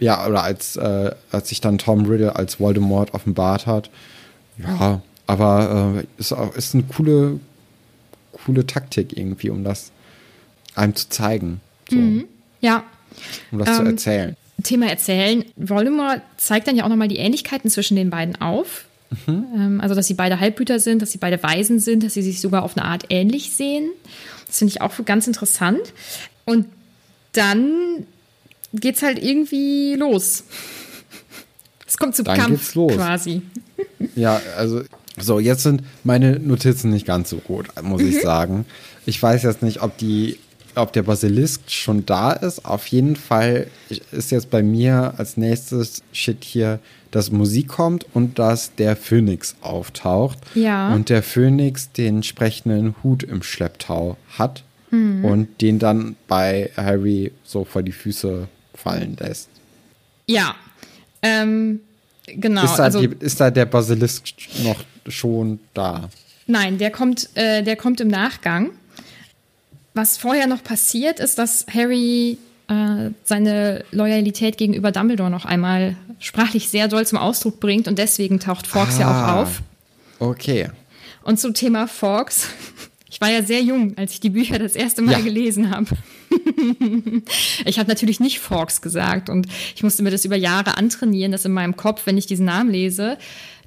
[0.00, 3.90] Ja, oder als, äh, als sich dann Tom Riddle als Voldemort offenbart hat.
[4.58, 7.38] Ja, aber äh, ist, auch, ist eine coole,
[8.44, 9.92] coole Taktik irgendwie, um das
[10.74, 11.60] einem zu zeigen.
[11.90, 11.96] So,
[12.60, 12.84] ja.
[13.50, 14.36] Um das zu Ähm, erzählen.
[14.62, 15.44] Thema Erzählen.
[15.56, 18.84] Voldemort zeigt dann ja auch nochmal die Ähnlichkeiten zwischen den beiden auf.
[19.26, 22.40] Ähm, also, dass sie beide Halbbrüder sind, dass sie beide Waisen sind, dass sie sich
[22.40, 23.88] sogar auf eine Art ähnlich sehen.
[24.46, 25.80] Das finde ich auch ganz interessant.
[26.44, 26.66] Und
[27.32, 28.06] dann
[28.74, 30.44] geht's halt irgendwie los.
[31.86, 33.42] Es kommt zum Dann Kampf quasi.
[34.14, 34.82] Ja, also,
[35.18, 38.66] so, jetzt sind meine Notizen nicht ganz so gut, muss ich sagen.
[39.06, 40.38] Ich weiß jetzt nicht, ob die,
[40.78, 42.64] ob der Basilisk schon da ist.
[42.64, 43.66] Auf jeden Fall
[44.12, 46.78] ist jetzt bei mir als nächstes Shit hier,
[47.10, 50.38] dass Musik kommt und dass der Phönix auftaucht.
[50.54, 50.92] Ja.
[50.92, 57.64] Und der Phönix den sprechenden Hut im Schlepptau hat und den dann bei Harry so
[57.64, 59.48] vor die Füße fallen lässt.
[60.26, 60.54] Ja.
[61.22, 61.80] Ähm,
[62.26, 62.64] genau.
[62.64, 64.24] ist, da also, die, ist da der Basilisk
[64.62, 66.08] noch schon da?
[66.46, 68.70] Nein, der kommt, äh, der kommt im Nachgang.
[69.94, 76.68] Was vorher noch passiert, ist, dass Harry äh, seine Loyalität gegenüber Dumbledore noch einmal sprachlich
[76.68, 79.32] sehr doll zum Ausdruck bringt und deswegen taucht Fawkes ja Ah.
[79.34, 79.62] auch auf.
[80.18, 80.70] Okay.
[81.22, 82.48] Und zum Thema Fawkes.
[83.10, 85.20] Ich war ja sehr jung, als ich die Bücher das erste Mal Ja.
[85.20, 85.86] gelesen habe.
[87.64, 91.46] ich habe natürlich nicht Fawkes gesagt und ich musste mir das über Jahre antrainieren, dass
[91.46, 93.16] in meinem Kopf, wenn ich diesen Namen lese,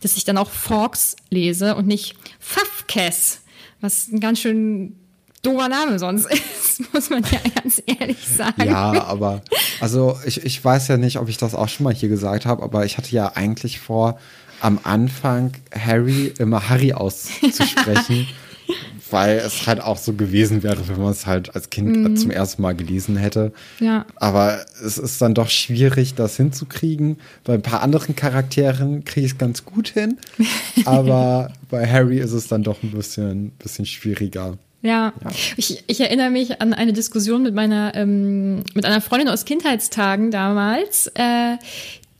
[0.02, 3.42] dass ich dann auch Fawkes lese und nicht Fafkes,
[3.82, 4.96] was ein ganz schön
[5.41, 8.63] doofer Name sonst ist, muss man ja ganz ehrlich sagen.
[8.65, 9.41] Ja, aber
[9.80, 12.63] also ich, ich weiß ja nicht, ob ich das auch schon mal hier gesagt habe,
[12.63, 14.19] aber ich hatte ja eigentlich vor,
[14.62, 18.27] am Anfang Harry immer Harry auszusprechen,
[19.10, 22.62] weil es halt auch so gewesen wäre, wenn man es halt als Kind zum ersten
[22.62, 23.51] Mal gelesen hätte.
[23.80, 24.06] Ja.
[24.15, 27.17] Aber es ist dann doch schwierig, das hinzukriegen.
[27.43, 30.17] Bei ein paar anderen Charakteren kriege ich es ganz gut hin,
[30.86, 34.58] aber bei Harry ist es dann doch ein bisschen, bisschen schwieriger.
[34.84, 35.13] Ja,
[35.58, 40.32] Ich, ich erinnere mich an eine Diskussion mit meiner, ähm, mit einer Freundin aus Kindheitstagen
[40.32, 41.58] damals, äh,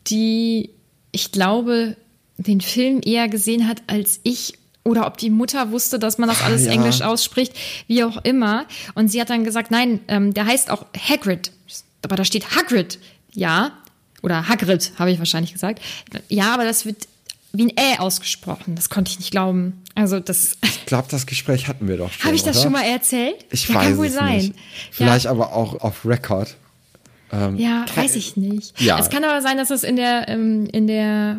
[0.08, 0.70] die,
[1.12, 1.96] ich glaube,
[2.38, 4.54] den Film eher gesehen hat als ich.
[4.84, 6.72] Oder ob die Mutter wusste, dass man das Ah, alles ja.
[6.72, 7.54] Englisch ausspricht,
[7.88, 8.66] wie auch immer.
[8.96, 11.52] Und sie hat dann gesagt, nein, ähm, der heißt auch Hagrid.
[12.04, 12.98] Aber da steht Hagrid.
[13.34, 13.74] Ja.
[14.24, 15.82] Oder Hagrid, habe ich wahrscheinlich gesagt.
[16.30, 17.08] Ja, aber das wird
[17.54, 18.76] wie ein Ä ausgesprochen.
[18.76, 19.81] Das konnte ich nicht glauben.
[19.96, 22.24] Also das Ich glaube, das Gespräch hatten wir doch schon.
[22.26, 22.64] habe ich das oder?
[22.64, 23.36] schon mal erzählt?
[23.52, 24.38] Ich ja, weiß kann wohl es sein.
[24.38, 24.54] nicht.
[24.92, 26.56] Vielleicht aber auch auf Record.
[27.32, 28.80] Ja, ja weiß ich nicht.
[28.82, 29.00] Ja.
[29.00, 31.38] Es kann aber sein, dass es in der, ähm, in der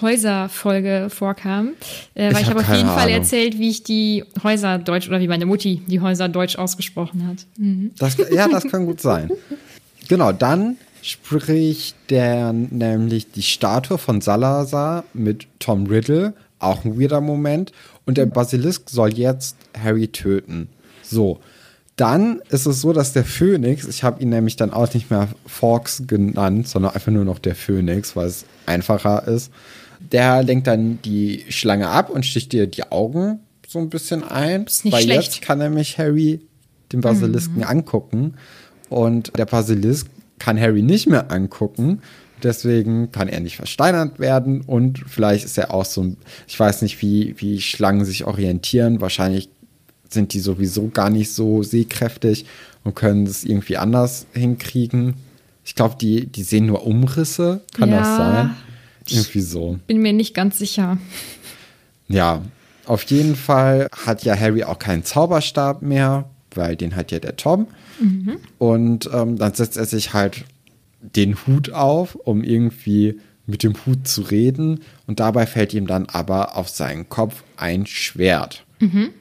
[0.00, 1.70] Häuser-Folge vorkam.
[2.14, 3.14] Äh, weil Ich ich hab habe auf keine jeden Fall Ahnung.
[3.14, 7.46] erzählt, wie ich die Häuser deutsch oder wie meine Mutti die Häuser deutsch ausgesprochen hat.
[7.98, 9.30] Das, ja, das kann gut sein.
[10.08, 17.20] Genau, dann spricht der nämlich die Statue von Salazar mit Tom Riddle, auch ein weirder
[17.20, 17.72] Moment.
[18.06, 20.68] Und der Basilisk soll jetzt Harry töten.
[21.02, 21.40] So,
[21.96, 25.28] dann ist es so, dass der Phönix, ich habe ihn nämlich dann auch nicht mehr
[25.46, 29.50] Fawkes genannt, sondern einfach nur noch der Phönix, weil es einfacher ist.
[30.12, 34.64] Der lenkt dann die Schlange ab und sticht ihr die Augen so ein bisschen ein.
[34.64, 35.34] Ist nicht weil schlecht.
[35.34, 36.40] jetzt kann nämlich Harry
[36.92, 38.34] den Basilisken angucken.
[38.88, 42.00] Und der Basilisk kann Harry nicht mehr angucken.
[42.42, 44.60] Deswegen kann er nicht versteinert werden.
[44.62, 49.00] Und vielleicht ist er auch so ein, ich weiß nicht, wie, wie Schlangen sich orientieren.
[49.00, 49.48] Wahrscheinlich
[50.08, 52.46] sind die sowieso gar nicht so sehkräftig
[52.84, 55.14] und können es irgendwie anders hinkriegen.
[55.64, 57.60] Ich glaube, die, die sehen nur Umrisse.
[57.74, 57.98] Kann Ja.
[57.98, 58.50] das sein?
[59.10, 59.78] Irgendwie so.
[59.86, 60.98] Bin mir nicht ganz sicher.
[62.08, 62.42] Ja,
[62.86, 67.36] auf jeden Fall hat ja Harry auch keinen Zauberstab mehr, weil den hat ja der
[67.36, 67.66] Tom.
[68.58, 70.44] Und ähm, dann setzt er sich halt
[71.00, 74.80] den Hut auf, um irgendwie mit dem Hut zu reden.
[75.06, 78.64] Und dabei fällt ihm dann aber auf seinen Kopf ein Schwert.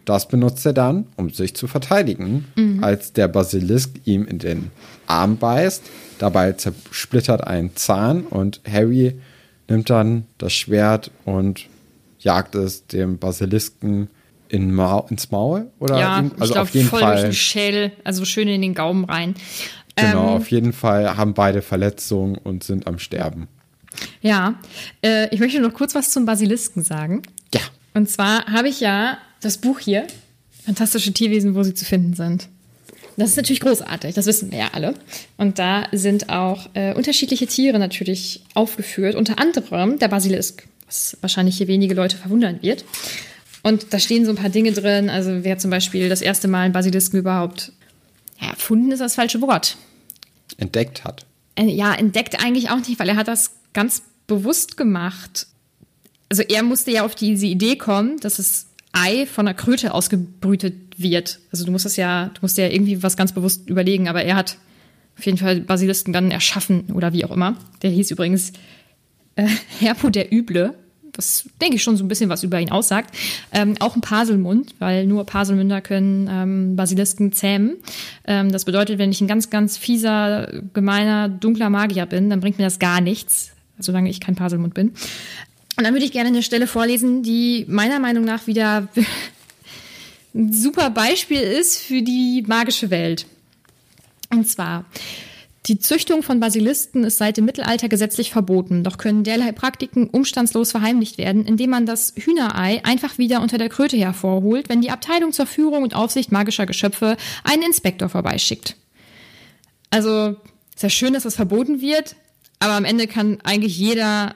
[0.06, 2.46] Das benutzt er dann, um sich zu verteidigen,
[2.82, 4.70] als der Basilisk ihm in den
[5.08, 5.84] Arm beißt.
[6.20, 9.16] Dabei zersplittert ein Zahn und Harry
[9.68, 11.66] nimmt dann das Schwert und
[12.20, 14.10] jagt es dem Basilisken
[14.50, 17.14] in Ma ins Maul oder ja, in, ich also glaub, auf jeden voll Fall.
[17.14, 19.36] durch den Schädel, also schön in den Gaumen rein.
[19.98, 23.48] Genau, Ähm, auf jeden Fall haben beide Verletzungen und sind am Sterben.
[24.22, 24.56] Ja,
[25.04, 27.24] äh, ich möchte noch kurz was zum Basilisken sagen.
[27.54, 27.62] Ja.
[27.94, 30.08] Und zwar habe ich ja das Buch hier,
[30.68, 32.50] Fantastische Tierwesen, wo sie zu finden sind.
[33.16, 34.96] Das ist natürlich großartig, das wissen wir ja alle.
[35.38, 41.56] Und da sind auch äh, unterschiedliche Tiere natürlich aufgeführt, unter anderem der Basilisk, was wahrscheinlich
[41.56, 42.84] hier wenige Leute verwundern wird.
[43.64, 46.64] Und da stehen so ein paar Dinge drin, also wer zum Beispiel das erste Mal
[46.64, 47.72] einen Basilisken überhaupt
[48.42, 49.78] ja, erfunden ist das falsche Wort.
[50.58, 51.26] Entdeckt hat.
[51.56, 55.48] Äh, ja, entdeckt eigentlich auch nicht, weil er hat das ganz bewusst gemacht.
[56.30, 60.76] Also er musste ja auf diese Idee kommen, dass das Ei von einer Kröte ausgebrütet
[60.98, 61.40] wird.
[61.52, 64.36] Also du musst das ja, du musst ja irgendwie was ganz bewusst überlegen, aber er
[64.36, 64.58] hat
[65.18, 67.56] auf jeden Fall Basilisken dann erschaffen oder wie auch immer.
[67.82, 68.54] Der hieß übrigens
[69.36, 69.48] äh,
[69.80, 70.74] Herpo der Üble.
[71.18, 73.14] Das denke ich schon so ein bisschen was über ihn aussagt.
[73.52, 77.76] Ähm, auch ein Paselmund, weil nur Paselmünder können ähm, Basilisken zähmen.
[78.26, 82.58] Ähm, das bedeutet, wenn ich ein ganz, ganz fieser, gemeiner, dunkler Magier bin, dann bringt
[82.58, 84.94] mir das gar nichts, solange ich kein Paselmund bin.
[85.78, 88.88] Und dann würde ich gerne eine Stelle vorlesen, die meiner Meinung nach wieder
[90.34, 93.26] ein super Beispiel ist für die magische Welt.
[94.30, 94.86] Und zwar,
[95.68, 100.72] die Züchtung von Basilisken ist seit dem Mittelalter gesetzlich verboten, doch können derlei Praktiken umstandslos
[100.72, 105.34] verheimlicht werden, indem man das Hühnerei einfach wieder unter der Kröte hervorholt, wenn die Abteilung
[105.34, 108.78] zur Führung und Aufsicht magischer Geschöpfe einen Inspektor vorbeischickt.
[109.90, 110.38] Also,
[110.76, 112.16] ist ja schön, dass das verboten wird,
[112.60, 114.36] aber am Ende kann eigentlich jeder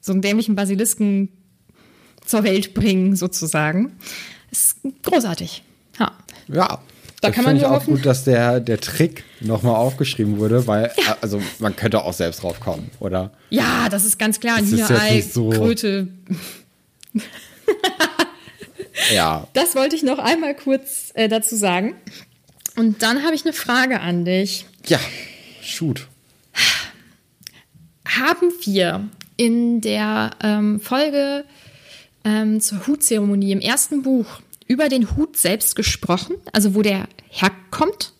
[0.00, 1.28] so einen dämlichen Basilisken
[2.24, 3.96] zur Welt bringen, sozusagen.
[4.50, 5.62] Ist großartig.
[5.98, 6.12] Ja.
[6.48, 6.80] Ja.
[7.20, 10.38] Da das kann man finde ich auch hoffen- gut, dass der, der Trick nochmal aufgeschrieben
[10.38, 13.30] wurde, weil, also man könnte auch selbst drauf kommen, oder?
[13.50, 14.58] Ja, das ist ganz klar.
[14.58, 16.08] Das Hühnerei, so- Kröte.
[19.12, 19.46] Ja.
[19.54, 21.94] Das wollte ich noch einmal kurz äh, dazu sagen.
[22.76, 24.66] Und dann habe ich eine Frage an dich.
[24.86, 25.00] Ja.
[25.62, 26.06] Shoot.
[28.06, 31.44] Haben wir in der ähm, Folge
[32.24, 34.26] ähm, zur Hutzeremonie im ersten Buch
[34.70, 36.36] über den Hut selbst gesprochen?
[36.52, 38.12] Also wo der herkommt?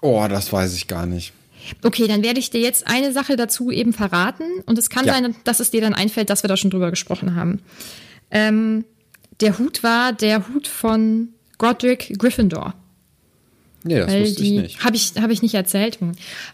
[0.00, 1.34] Oh, das weiß ich gar nicht.
[1.82, 4.44] Okay, dann werde ich dir jetzt eine Sache dazu eben verraten.
[4.64, 5.12] Und es kann Ja.
[5.12, 7.60] sein, dass es dir dann einfällt, dass wir da schon drüber gesprochen haben.
[8.30, 8.86] Ähm,
[9.40, 12.72] der Hut war der Hut von Godric Gryffindor.
[13.82, 14.84] Nee, das Weil wusste ich die nicht.
[14.84, 15.98] habe ich habe ich nicht erzählt,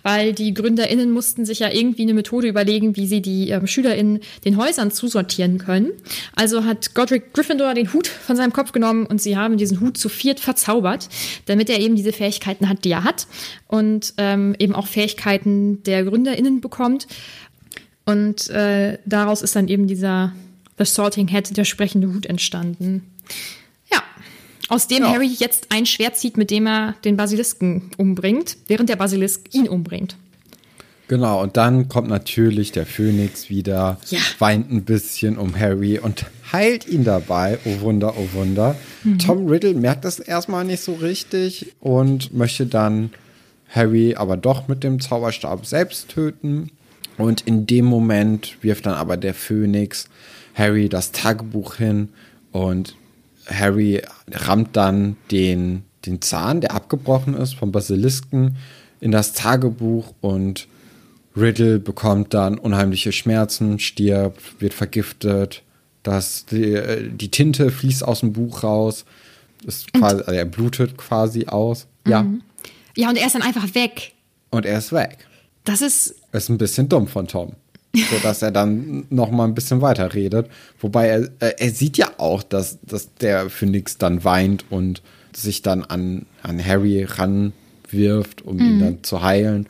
[0.02, 4.20] weil die GründerInnen mussten sich ja irgendwie eine Methode überlegen, wie sie die ähm, SchülerInnen
[4.44, 5.90] den Häusern zusortieren können.
[6.36, 9.98] Also hat Godric Gryffindor den Hut von seinem Kopf genommen und sie haben diesen Hut
[9.98, 11.08] zu viert verzaubert,
[11.46, 13.26] damit er eben diese Fähigkeiten hat, die er hat
[13.66, 17.08] und ähm, eben auch Fähigkeiten der GründerInnen bekommt.
[18.04, 20.32] Und äh, daraus ist dann eben dieser
[20.78, 23.02] The Sorting Head, der sprechende Hut entstanden.
[24.68, 25.10] Aus dem Ja.
[25.12, 29.68] Harry jetzt ein Schwert zieht, mit dem er den Basilisken umbringt, während der Basilisk ihn
[29.68, 30.16] umbringt.
[31.08, 34.18] Genau, und dann kommt natürlich der Phönix wieder, Ja.
[34.40, 37.58] weint ein bisschen um Harry und heilt ihn dabei.
[37.64, 38.74] Oh Wunder, oh Wunder.
[39.04, 39.18] Mhm.
[39.20, 43.10] Tom Riddle merkt das erstmal nicht so richtig und möchte dann
[43.68, 46.70] Harry aber doch mit dem Zauberstab selbst töten.
[47.18, 50.08] Und in dem Moment wirft dann aber der Phönix
[50.54, 52.08] Harry das Tagebuch hin
[52.50, 52.96] und
[53.46, 58.56] Harry rammt dann den, den Zahn, der abgebrochen ist vom Basilisken,
[59.00, 60.68] in das Tagebuch und
[61.36, 65.62] Riddle bekommt dann unheimliche Schmerzen, stirbt, wird vergiftet,
[66.02, 69.04] das, die, äh, die Tinte fließt aus dem Buch raus,
[69.66, 71.86] ist quasi, also er blutet quasi aus.
[72.06, 72.24] Ja,
[72.96, 74.12] Ja, und er ist dann einfach weg.
[74.50, 75.26] und er ist weg.
[75.64, 77.52] Das ist, Ist ein bisschen dumm von Tom.
[78.10, 80.48] So dass er dann noch mal ein bisschen weiter redet.
[80.80, 85.02] Wobei er, äh, er sieht ja auch, dass, dass der Phönix dann weint und
[85.34, 89.68] sich dann an, an Harry ranwirft, um ihn dann zu heilen.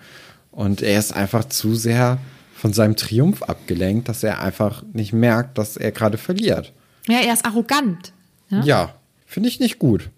[0.51, 2.19] Und er ist einfach zu sehr
[2.55, 6.73] von seinem Triumph abgelenkt, dass er einfach nicht merkt, dass er gerade verliert.
[7.07, 8.13] ja, er ist arrogant.
[8.49, 8.63] Ja?
[8.63, 8.95] Ja,
[9.27, 10.11] finde ich nicht gut.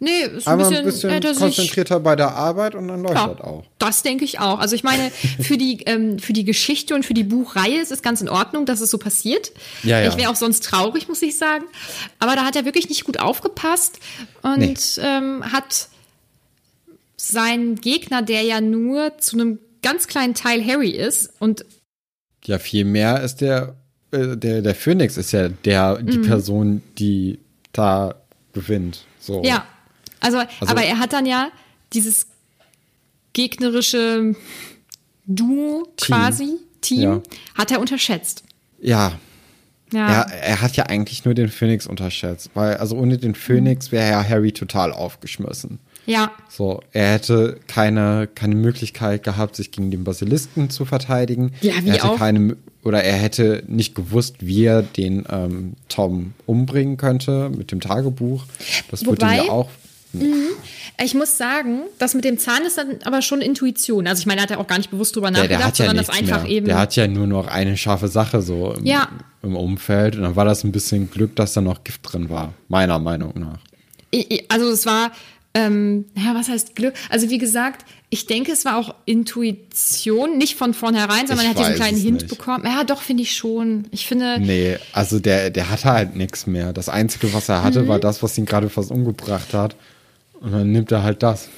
[0.00, 3.28] Nee, ist ein Aber bisschen, ein bisschen konzentrierter bei der Arbeit und dann läuft Ja,
[3.28, 3.64] das auch.
[3.78, 4.60] das denke ich auch.
[4.60, 8.00] Also ich meine, für die, ähm, für die Geschichte und für die Buchreihe ist es
[8.02, 9.50] ganz in Ordnung, dass es so passiert.
[9.82, 10.08] Ja, ja.
[10.08, 11.64] Ich wäre auch sonst traurig, muss ich sagen.
[12.20, 13.98] Aber da hat er wirklich nicht gut aufgepasst
[14.42, 14.74] und Nee.
[15.00, 15.88] ähm, hat
[17.16, 21.64] seinen Gegner, der ja nur zu einem ganz kleinen Teil Harry ist und
[22.44, 23.74] Ja, viel mehr ist der,
[24.12, 27.38] äh, der, der Phoenix ist ja der, die Person, die
[27.72, 28.14] da
[28.52, 29.04] gewinnt.
[29.20, 29.40] So.
[29.40, 29.44] Mhm.
[29.44, 29.66] ja,
[30.20, 31.50] also, Also- aber er hat dann ja
[31.92, 32.26] dieses
[33.32, 34.34] gegnerische
[35.26, 36.06] Duo Team.
[36.16, 36.48] quasi,
[36.80, 37.22] Team, Ja.
[37.54, 38.44] hat er unterschätzt.
[38.80, 39.12] Ja.
[39.92, 40.22] Ja.
[40.22, 44.10] Er, er hat ja eigentlich nur den Phönix unterschätzt, weil also ohne den Phönix wäre
[44.10, 45.78] ja Harry total aufgeschmissen.
[46.04, 46.30] Ja.
[46.48, 51.52] So, er hätte keine, keine Möglichkeit gehabt, sich gegen den Basilisken zu verteidigen.
[51.60, 52.18] Ja, wie er hätte auch.
[52.18, 57.80] keine oder er hätte nicht gewusst, wie er den ähm, Tom umbringen könnte mit dem
[57.80, 58.44] Tagebuch.
[58.90, 59.68] Das wurde ihm Wobei- ja auch.
[61.02, 64.06] Ich muss sagen, das mit dem Zahn ist dann aber schon Intuition.
[64.06, 65.78] Also ich meine, er hat ja auch gar nicht bewusst drüber Der, nachgedacht, der hat
[65.78, 66.50] ja sondern das einfach mehr.
[66.52, 66.66] eben.
[66.66, 69.08] Der hat ja nur noch eine scharfe Sache so im, Ja.
[69.42, 70.16] im Umfeld.
[70.16, 72.54] Und dann war das ein bisschen Glück, dass da noch Gift drin war.
[72.68, 73.58] Meiner Meinung nach.
[74.48, 75.12] Also es war,
[75.54, 76.94] ähm, ja, was heißt Glück?
[77.10, 81.48] Also wie gesagt, ich denke, es war auch Intuition, nicht von vornherein, sondern Ich er
[81.50, 82.28] hat diesen kleinen Hint nicht.
[82.28, 82.64] bekommen.
[82.64, 83.86] Ja, doch, finde ich schon.
[83.90, 86.72] Ich finde, Nee, also der, der hatte halt nichts mehr.
[86.72, 87.88] Das Einzige, was er hatte, Mhm.
[87.88, 89.76] war das, was ihn gerade fast umgebracht hat.
[90.40, 91.48] Und dann nimmt er halt das.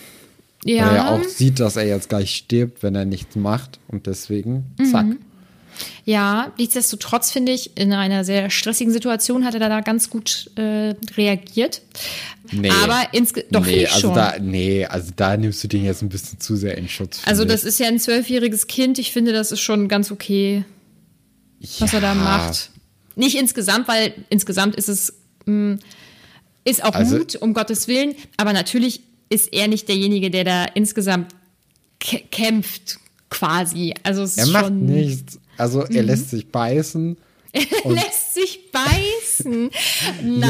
[0.65, 0.87] ja.
[0.87, 3.79] Weil er auch sieht, dass er jetzt gleich stirbt, wenn er nichts macht.
[3.89, 5.07] Und deswegen, zack.
[5.07, 5.19] Mhm.
[6.05, 10.95] Ja, nichtsdestotrotz finde ich, in einer sehr stressigen Situation hat er da ganz gut äh,
[11.17, 11.83] reagiert.
[12.53, 12.71] Nee.
[12.83, 13.07] Aber
[13.51, 14.15] doch nee, ich also schon.
[14.15, 17.21] da, nee, also da nimmst du den jetzt ein bisschen zu sehr in Schutz.
[17.25, 18.99] also das ist ja ein zwölfjähriges Kind.
[18.99, 20.65] Ich finde, das ist schon ganz okay,
[21.61, 21.81] ich.
[21.81, 22.71] was er da Ja, macht.
[23.15, 25.15] Nicht insgesamt, weil insgesamt ist es
[25.47, 25.79] mh,
[26.65, 28.15] ist auch Also- gut, um Gottes Willen.
[28.37, 31.33] Aber natürlich ist er nicht derjenige, der da insgesamt
[32.03, 33.95] kä- kämpft, quasi.
[34.03, 35.39] Also es Er macht nichts.
[35.57, 35.95] Also Mhm.
[35.97, 37.17] er lässt sich beißen.
[37.85, 39.71] Lässt sich beißen.
[40.23, 40.41] Nein,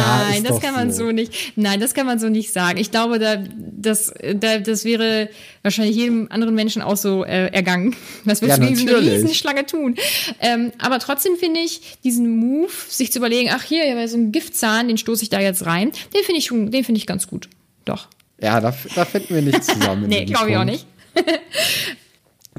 [0.45, 1.07] Ja, das kann man so.
[1.07, 1.13] so.
[1.13, 1.33] nicht.
[1.57, 2.79] Nein, das kann man so nicht sagen.
[2.79, 5.31] Ich glaube, da, das, da, das wäre
[5.63, 7.97] wahrscheinlich jedem anderen Menschen auch so äh, ergangen.
[8.25, 9.15] Was willst Ja, du gegen so eine natürlich.
[9.15, 9.97] Riesenschlange tun?
[10.41, 14.31] Ähm, aber trotzdem finde ich diesen Move, sich zu überlegen, ach hier, ja, so ein
[14.33, 17.27] Giftzahn, den stoße ich da jetzt rein, den finde ich, schon- den finde ich ganz
[17.27, 17.49] gut.
[17.87, 18.09] Doch.
[18.43, 20.05] Ja, da, da finden wir nicht zusammen.
[20.09, 20.87] Nee, glaube ich auch nicht.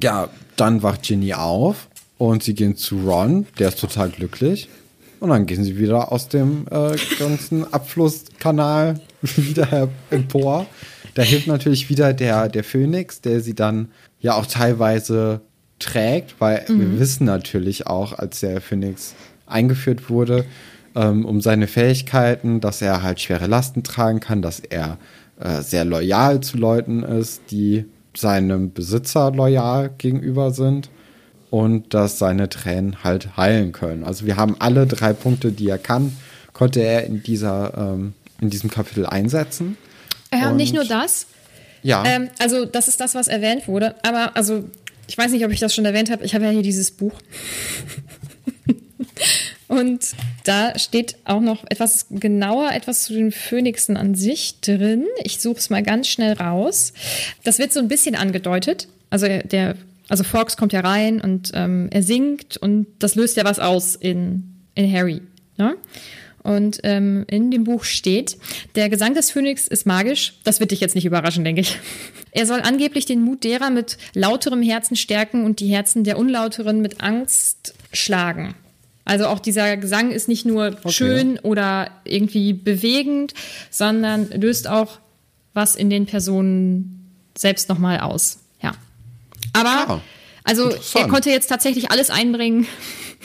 [0.02, 1.88] Ja, dann wacht Ginny auf
[2.30, 4.70] und sie gehen zu Ron, der ist total glücklich.
[5.20, 10.68] Und dann gehen sie wieder aus dem äh, ganzen Abflusskanal wieder empor.
[11.16, 13.88] Da hilft natürlich wieder der, der Phönix, der sie dann
[14.20, 15.42] ja auch teilweise
[15.80, 19.16] trägt, weil wir wissen natürlich auch, als der Phönix
[19.48, 20.46] eingeführt wurde,
[20.94, 25.00] ähm, um seine Fähigkeiten, dass er halt schwere Lasten tragen kann, dass er
[25.40, 30.92] äh, sehr loyal zu Leuten ist, die seinem Besitzer loyal gegenüber sind
[31.52, 34.04] und dass seine Tränen halt heilen können.
[34.04, 36.18] Also wir haben alle drei Punkte, die er kann,
[36.54, 39.78] konnte er in dieser ähm, in diesem Kapitel einsetzen.
[40.34, 41.28] Ja, und nicht nur das.
[41.84, 43.96] Ja, Ähm, also, das ist das, was erwähnt wurde.
[44.04, 44.66] Aber, also,
[45.08, 46.24] ich weiß nicht, ob ich das schon erwähnt habe.
[46.26, 47.14] Ich habe ja hier dieses Buch.
[49.68, 50.08] Und
[50.44, 55.06] da steht auch noch etwas genauer, etwas zu den Phönixen an sich drin.
[55.24, 56.92] Ich suche es mal ganz schnell raus.
[57.46, 58.90] Das wird so ein bisschen angedeutet.
[59.10, 59.76] Also der,
[60.12, 63.96] also Fox kommt ja rein und ähm, er singt und das löst ja was aus
[63.96, 64.44] in,
[64.76, 65.22] in Harry.
[65.58, 65.78] Ne?
[66.44, 68.38] Und ähm, in dem Buch steht,
[68.76, 70.34] der Gesang des Phönix ist magisch.
[70.44, 71.78] Das wird dich jetzt nicht überraschen, denke ich.
[72.34, 76.82] Er soll angeblich den Mut derer mit lauterem Herzen stärken und die Herzen der Unlauteren
[76.82, 78.56] mit Angst schlagen.
[79.04, 83.34] Also auch dieser Gesang ist nicht nur schön oder irgendwie bewegend,
[83.70, 85.00] sondern löst auch
[85.54, 88.41] was in den Personen selbst nochmal aus.
[89.54, 90.02] Aber, Ja,
[90.44, 92.68] also er konnte jetzt tatsächlich alles einbringen,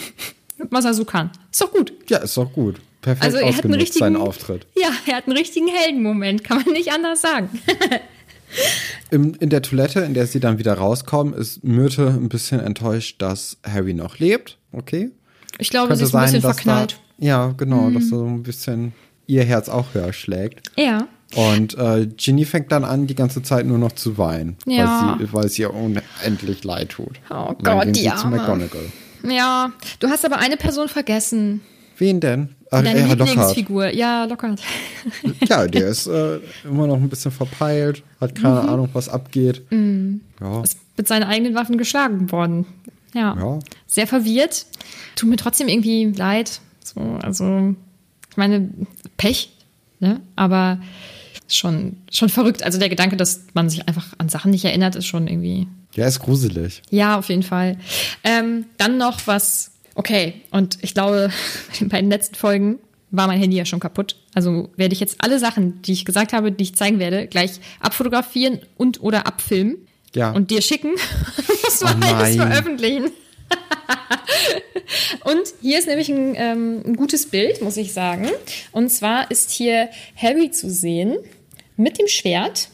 [0.71, 1.31] was er so kann.
[1.51, 1.93] Ist doch gut.
[2.09, 2.77] ja, ist doch gut.
[3.01, 4.67] Perfekt Also er hat einen richtigen seinen Auftritt.
[4.77, 7.51] Ja, er hat einen richtigen Heldenmoment, kann man nicht anders sagen.
[9.11, 13.23] Im, in der Toilette, in der sie dann wieder rauskommen, ist Myrte ein bisschen enttäuscht,
[13.23, 14.59] dass Harry noch lebt.
[14.73, 15.11] Okay.
[15.59, 16.99] Ich glaube, sie ist ein bisschen dass verknallt.
[17.19, 17.23] Mhm.
[17.23, 18.93] Da, ja, genau, dass da so ein bisschen
[19.27, 20.69] ihr Herz auch höher schlägt.
[20.77, 21.07] Ja.
[21.35, 25.17] Und äh, Ginny fängt dann an, die ganze Zeit nur noch zu weinen, Ja.
[25.19, 27.19] weil, sie, weil es ihr unendlich leid tut.
[27.31, 28.29] Oh Gott, sie zu.
[28.29, 28.87] McGonagall.
[29.29, 31.61] Ja, du hast aber eine Person vergessen.
[31.99, 32.51] Wen denn?
[32.71, 33.29] Ach, Deine ja, Lockhart.
[33.29, 33.89] Lieblingsfigur.
[33.95, 34.61] Ja, Lockhart.
[35.49, 38.69] Ja, der ist äh, immer noch ein bisschen verpeilt, hat keine Mhm.
[38.69, 39.63] Ahnung, was abgeht.
[39.71, 40.63] Ja.
[40.63, 42.67] Ist mit seinen eigenen Waffen geschlagen worden.
[43.15, 43.35] Ja.
[43.37, 43.59] Ja.
[43.87, 44.67] Sehr verwirrt.
[45.17, 46.61] Tut mir trotzdem irgendwie leid.
[46.85, 47.75] So, also,
[48.31, 48.69] ich meine,
[49.17, 49.53] Pech,
[50.01, 50.21] ne?
[50.37, 50.79] Aber
[51.49, 52.63] schon, schon verrückt.
[52.63, 56.07] Also der Gedanke, dass man sich einfach an Sachen nicht erinnert, ist schon irgendwie Ja,
[56.07, 56.83] ist gruselig.
[56.91, 57.79] Ja, auf jeden Fall.
[58.25, 61.31] Ähm, dann noch was, okay, und ich glaube,
[61.83, 62.79] bei den letzten Folgen
[63.13, 64.17] war mein Handy ja schon kaputt.
[64.35, 67.53] Also werde ich jetzt alle Sachen, die ich gesagt habe, die ich zeigen werde, gleich
[67.81, 69.77] abfotografieren und oder abfilmen
[70.15, 70.33] Ja.
[70.33, 70.91] und dir schicken.
[71.65, 73.11] das war Oh alles veröffentlichen.
[75.25, 78.29] und hier ist nämlich ein, ähm, ein gutes Bild, muss ich sagen.
[78.73, 81.17] Und zwar ist hier Harry zu sehen
[81.77, 82.69] mit dem Schwert.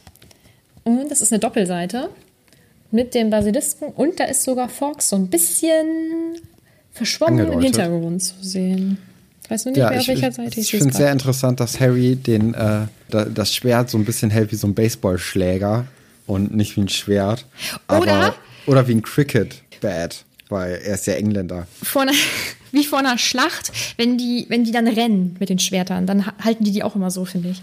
[0.84, 2.09] Und das ist eine Doppelseite
[2.90, 3.88] mit dem Basilisken.
[3.88, 6.36] Und da ist sogar Fox so ein bisschen
[6.92, 7.76] verschwommen im Angedeutet.
[7.76, 8.98] Hintergrund zu sehen.
[9.48, 11.12] weiß nur nicht Ja, mehr, auf ich, welcher ich, Seite ich sehe finde es sehr
[11.12, 14.74] interessant, dass Harry den, äh, da, das Schwert so ein bisschen hält wie so ein
[14.74, 15.86] Baseballschläger
[16.26, 17.46] und nicht wie ein Schwert.
[17.86, 18.34] Aber, Oder-
[18.66, 21.66] oder wie ein Cricket-Bat, weil er ist ja Engländer.
[21.82, 22.12] Vor einer,
[22.72, 26.34] wie vor einer Schlacht, wenn die, wenn die dann rennen mit den Schwertern, dann ha-
[26.44, 27.62] halten die die auch immer so, finde ich.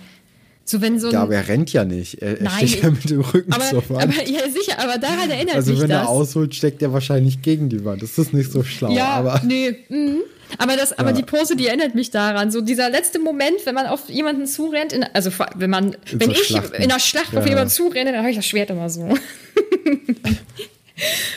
[0.70, 2.22] So wenn so ein, Ja, aber er rennt ja nicht.
[2.22, 4.03] Er, er steht ja mit dem Rücken aber, zur Wand.
[4.03, 6.03] aber ja sicher, aber daran erinnert also mich wenn das.
[6.03, 8.03] er ausholt, steckt er wahrscheinlich gegen die Wand.
[8.03, 8.91] Das ist nicht so schlau.
[8.91, 9.76] ja, aber nee.
[9.89, 10.17] Mhm.
[10.57, 11.15] Aber, das, aber Ja.
[11.15, 12.51] die Pose, die erinnert mich daran.
[12.51, 16.30] So dieser letzte Moment, wenn man auf jemanden zurennt, in, also wenn man, In wenn
[16.30, 16.74] so ich Schlachten.
[16.76, 19.07] in einer Schlacht Ja, auf jemanden zurenne, dann habe ich das Schwert immer so.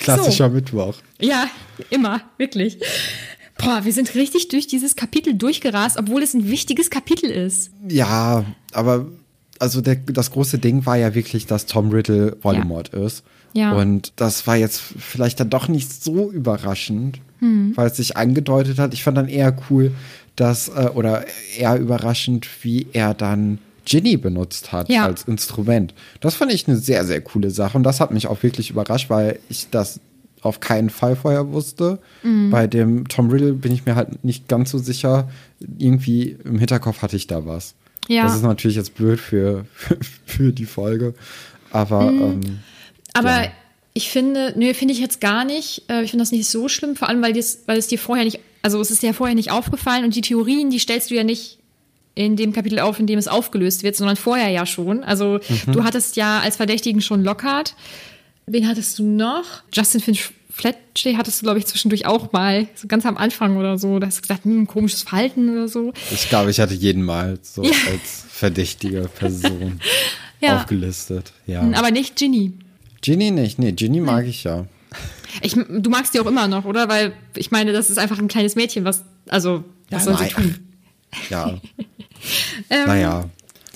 [0.00, 0.96] klassischer Mittwoch.
[1.20, 1.48] Ja,
[1.90, 2.78] immer, wirklich.
[3.58, 7.70] Boah, wir sind richtig durch dieses Kapitel durchgerast, obwohl es ein wichtiges Kapitel ist.
[7.88, 9.06] Ja, aber
[9.62, 13.22] also der, das große Ding war ja wirklich, dass Tom Riddle Voldemort ist.
[13.54, 13.72] Ja.
[13.72, 17.72] Und das war jetzt vielleicht dann doch nicht so überraschend, Hm.
[17.76, 18.92] weil es sich angedeutet hat.
[18.94, 19.92] Ich fand dann eher cool,
[20.36, 21.24] dass, äh, oder
[21.58, 25.04] eher überraschend, wie er dann Ginny benutzt hat Ja.
[25.06, 25.92] als Instrument.
[26.20, 27.76] Das fand ich eine sehr, sehr coole Sache.
[27.76, 30.00] Und das hat mich auch wirklich überrascht, weil ich das
[30.40, 31.98] auf keinen Fall vorher wusste.
[32.22, 32.50] Mhm.
[32.50, 35.28] Bei dem Tom Riddle bin ich mir halt nicht ganz so sicher.
[35.78, 37.74] Irgendwie im Hinterkopf hatte ich da was.
[38.12, 38.24] Ja.
[38.24, 39.64] Das ist natürlich jetzt blöd für,
[40.26, 41.14] für die Folge.
[41.70, 42.60] Aber ähm,
[43.14, 43.50] Aber Ja.
[43.94, 45.82] ich finde, nö, finde ich jetzt gar nicht.
[45.88, 48.24] Äh, Ich finde das nicht so schlimm, vor allem, weil, dies, weil es dir vorher
[48.24, 51.24] nicht, also es ist dir vorher nicht aufgefallen und die Theorien, die stellst du ja
[51.24, 51.58] nicht
[52.14, 55.02] in dem Kapitel auf, in dem es aufgelöst wird, sondern vorher ja schon.
[55.02, 55.72] Also Mhm.
[55.72, 57.74] du hattest ja als Verdächtigen schon Lockhart.
[58.46, 59.62] Wen hattest du noch?
[59.72, 63.78] Justin Finch Fletchley hattest du, glaube ich, zwischendurch auch mal, so ganz am Anfang oder
[63.78, 63.98] so.
[63.98, 65.92] Da hast du gesagt, hm, komisches Verhalten oder so.
[66.10, 67.70] ich glaube, ich hatte jeden Mal so Ja.
[67.90, 69.80] als verdächtige Person
[70.40, 70.58] Ja.
[70.58, 71.32] aufgelistet.
[71.46, 71.62] Ja.
[71.74, 72.52] Aber nicht Ginny.
[73.00, 73.58] Ginny nicht.
[73.58, 74.66] Nee, Ginny mag ich ja.
[75.40, 76.88] Ich, du magst die auch immer noch, oder?
[76.88, 80.34] Weil ich meine, das ist einfach ein kleines Mädchen, was, also, was Ja, soll sie
[80.34, 80.54] tun?
[81.30, 81.58] Ja.
[82.70, 83.28] Ähm, naja.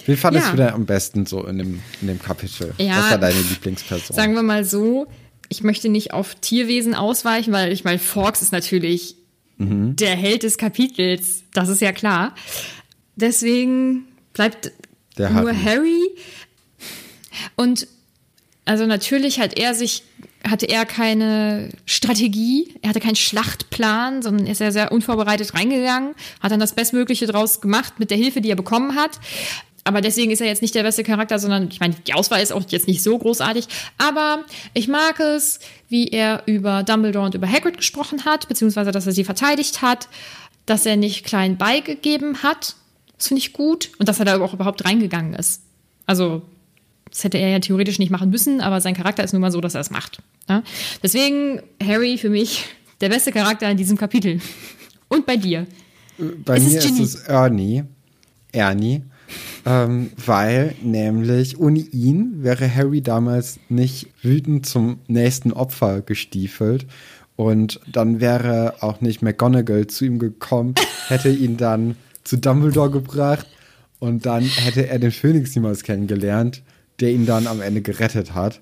[0.07, 0.51] Wie fandest ja.
[0.53, 2.73] du denn am besten so in dem, in dem Kapitel?
[2.79, 4.15] Ja, Was war deine Lieblingsperson?
[4.15, 5.09] Sagen wir mal so,
[5.49, 9.17] ich möchte nicht auf Tierwesen ausweichen, weil ich meine, Forks ist natürlich
[9.59, 9.97] Mhm.
[9.97, 12.35] der Held des Kapitels, das ist ja klar.
[13.15, 14.71] Deswegen bleibt
[15.17, 15.65] Der nur Harry.
[15.65, 16.11] Harry.
[17.57, 17.87] Und
[18.67, 20.03] also natürlich hat er sich,
[20.47, 26.51] hatte er keine Strategie, er hatte keinen Schlachtplan, sondern ist er sehr unvorbereitet reingegangen, hat
[26.53, 29.19] dann das Bestmögliche draus gemacht mit der Hilfe, die er bekommen hat.
[29.87, 32.53] Aber deswegen ist er jetzt nicht der beste Charakter, sondern ich meine, die Auswahl ist
[32.53, 33.69] auch jetzt nicht so großartig.
[33.99, 39.07] Aber ich mag es, wie er über Dumbledore und über Hagrid gesprochen hat, beziehungsweise dass
[39.07, 40.09] er sie verteidigt hat,
[40.67, 42.75] dass er nicht klein beigegeben hat.
[43.17, 43.91] Das finde ich gut.
[43.99, 45.63] Und dass er da auch überhaupt reingegangen ist.
[46.05, 46.43] Also,
[47.09, 49.61] das hätte er ja theoretisch nicht machen müssen, aber sein Charakter ist nun mal so,
[49.61, 50.19] dass er es macht.
[50.49, 50.65] Ja?
[51.01, 52.65] Deswegen Harry für mich
[53.01, 54.41] der beste Charakter in diesem Kapitel.
[55.09, 55.69] Und bei dir.
[56.19, 57.85] Bei Es mir ist ist es Ernie.
[58.51, 59.03] Ernie.
[59.65, 66.87] Ähm, weil nämlich ohne ihn wäre Harry damals nicht wütend zum nächsten Opfer gestiefelt.
[67.35, 70.75] Und dann wäre auch nicht McGonagall zu ihm gekommen,
[71.09, 73.47] hätte ihn dann zu Dumbledore gebracht
[73.99, 76.63] und dann hätte er den Phönix niemals kennengelernt,
[77.01, 78.61] der ihn dann am Ende gerettet hat.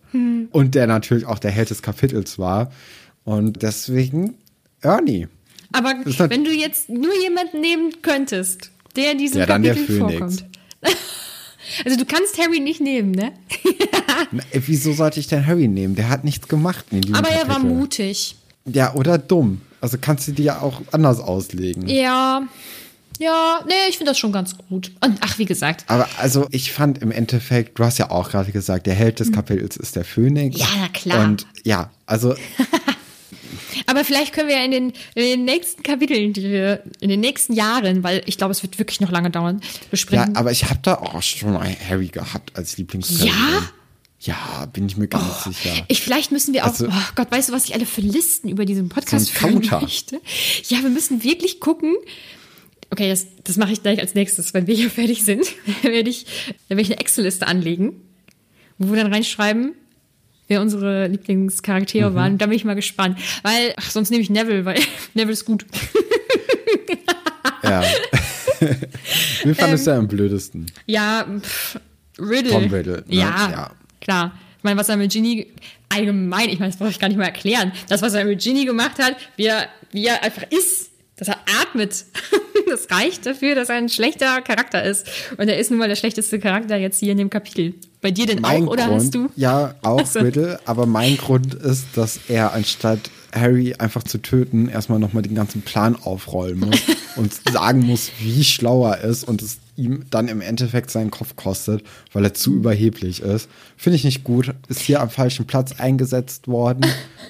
[0.50, 2.70] Und der natürlich auch der Held des Kapitels war.
[3.24, 4.34] Und deswegen
[4.80, 5.28] Ernie.
[5.72, 9.98] Aber wenn du jetzt nur jemanden nehmen könntest, der in diesem Ja, dann der Kapitel
[9.98, 10.46] vorkommt.
[11.85, 13.32] Also du kannst Harry nicht nehmen, ne?
[14.30, 15.95] Na, wieso sollte ich denn Harry nehmen?
[15.95, 17.70] Der hat nichts gemacht in diesem Aber er war Kapitel.
[17.74, 18.37] mutig.
[18.66, 19.61] Ja, oder dumm.
[19.80, 21.89] Also kannst du dir ja auch anders auslegen.
[21.89, 22.43] Ja.
[23.18, 24.91] Ja, nee, ich finde das schon ganz gut.
[25.01, 25.85] Und ach, wie gesagt.
[25.89, 29.30] Aber also ich fand im Endeffekt, du hast ja auch gerade gesagt, der Held des
[29.30, 30.57] Kapitels ist der Phönix.
[30.57, 30.62] Hm.
[30.62, 31.24] Ja, na klar.
[31.24, 32.35] Und ja, also
[33.86, 37.20] Aber vielleicht können wir ja in den, in den nächsten Kapiteln, die wir in den
[37.20, 40.36] nächsten Jahren, weil ich glaube, es wird wirklich noch lange dauern, ja, besprechen.
[40.36, 43.26] aber ich habe da auch schon mal Harry gehabt als Lieblingsperson.
[43.28, 43.70] Ja?
[44.20, 45.84] Ja, bin ich mir ganz sicher.
[45.88, 48.48] Ich, vielleicht müssen wir auch, Also- oh Gott, weißt du, was ich alle für Listen
[48.48, 50.20] über diesen Podcast So führen möchte?
[50.68, 51.94] Ja, wir müssen wirklich gucken.
[52.90, 54.54] Okay, das, das mache ich gleich als nächstes.
[54.54, 55.44] Wenn wir hier fertig sind,
[55.82, 56.24] werde ich,
[56.68, 58.00] dann werde ich eine Excel-Liste anlegen,
[58.78, 59.74] wo wir dann reinschreiben,
[60.49, 62.14] wer unsere Lieblingscharaktere Mhm.
[62.14, 62.38] waren.
[62.38, 63.18] Da bin ich mal gespannt.
[63.42, 64.78] Weil, ach, sonst nehme ich Neville, weil
[65.14, 65.64] Neville ist gut.
[67.62, 67.82] Ja.
[69.45, 70.66] Wie fandest Ähm, du am blödesten?
[70.86, 71.78] Ja, pff,
[72.18, 72.51] Riddle.
[72.53, 73.14] Tom Riddle, ne?
[73.16, 73.70] Ja, Ja.
[74.01, 74.38] klar.
[74.59, 75.47] Ich meine, was er mit Ginny
[75.90, 77.72] allgemein, ich meine, das brauche ich gar nicht mal erklären.
[77.88, 81.38] Das, was er mit Ginny gemacht hat, wie er, wie er einfach ist, dass er
[81.62, 82.05] atmet.
[82.66, 85.07] Das reicht dafür, dass er ein schlechter Charakter ist.
[85.36, 87.74] Und er ist nun mal der schlechteste Charakter jetzt hier in dem Kapitel.
[88.05, 89.30] Bei dir denn Mein auch, oder Grund, hast du?
[89.34, 90.18] Ja, auch Ach so.
[90.18, 93.00] Riddle, aber mein Grund ist, dass er anstatt
[93.32, 96.82] Harry einfach zu töten, erstmal nochmal den ganzen Plan aufrollen muss
[97.16, 101.34] und sagen muss, wie schlau er ist und es ihm dann im Endeffekt seinen Kopf
[101.36, 101.82] kostet,
[102.12, 103.48] weil er zu überheblich ist.
[103.78, 104.55] Finde ich nicht gut.
[104.68, 106.84] Ist hier am falschen Platz eingesetzt worden,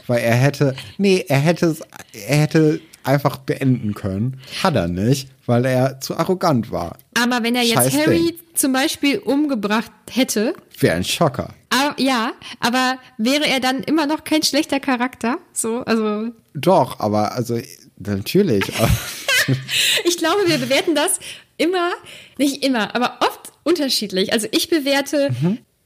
[0.09, 1.83] weil er hätte, nee, er hätte es,
[2.27, 4.41] er hätte einfach beenden können.
[4.63, 6.97] Hat er nicht, weil er zu arrogant war.
[7.21, 8.39] Aber wenn er jetzt Scheiß Harry Ding.
[8.55, 11.55] zum Beispiel umgebracht hätte, Wäre ein Schocker.
[11.71, 15.39] aber, ja, aber wäre er dann immer noch kein schlechter Charakter?
[15.53, 17.59] So, also Doch, aber also
[17.99, 18.65] natürlich.
[20.05, 21.19] ich glaube, wir bewerten das
[21.57, 21.91] immer,
[22.39, 24.33] nicht immer, aber oft unterschiedlich.
[24.33, 25.35] Also ich bewerte,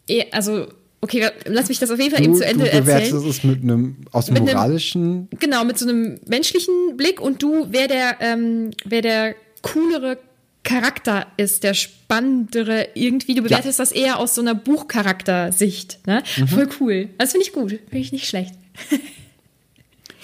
[0.09, 0.69] eh- also
[1.01, 3.31] okay, lass mich das auf jeden Fall eben du, zu du Ende bewertest erzählen.
[3.31, 7.43] es mit einem aus dem Mit einem- moralischen Genau, mit so einem menschlichen Blick und
[7.43, 10.19] du, wer der, ähm, wer der coolere
[10.65, 13.35] Charakter ist, der spannendere irgendwie.
[13.35, 16.01] Du bewertest das eher aus so einer Buchcharaktersicht.
[16.07, 16.23] Ne?
[16.37, 16.49] Mhm.
[16.49, 17.09] Voll cool.
[17.17, 17.71] Das finde ich gut.
[17.71, 18.55] Finde ich nicht schlecht.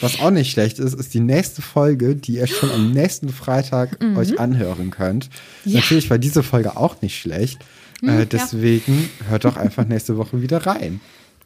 [0.00, 4.02] Was auch nicht schlecht ist, ist die nächste Folge, die ihr schon am nächsten Freitag
[4.02, 4.16] Mhm.
[4.18, 5.30] euch anhören könnt.
[5.64, 7.58] Natürlich war diese Folge auch nicht schlecht.
[8.02, 11.00] Mhm, äh, deswegen hört doch einfach nächste Woche wieder rein.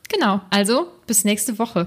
[0.09, 0.41] Genau.
[0.51, 1.87] Also, bis nächste Woche.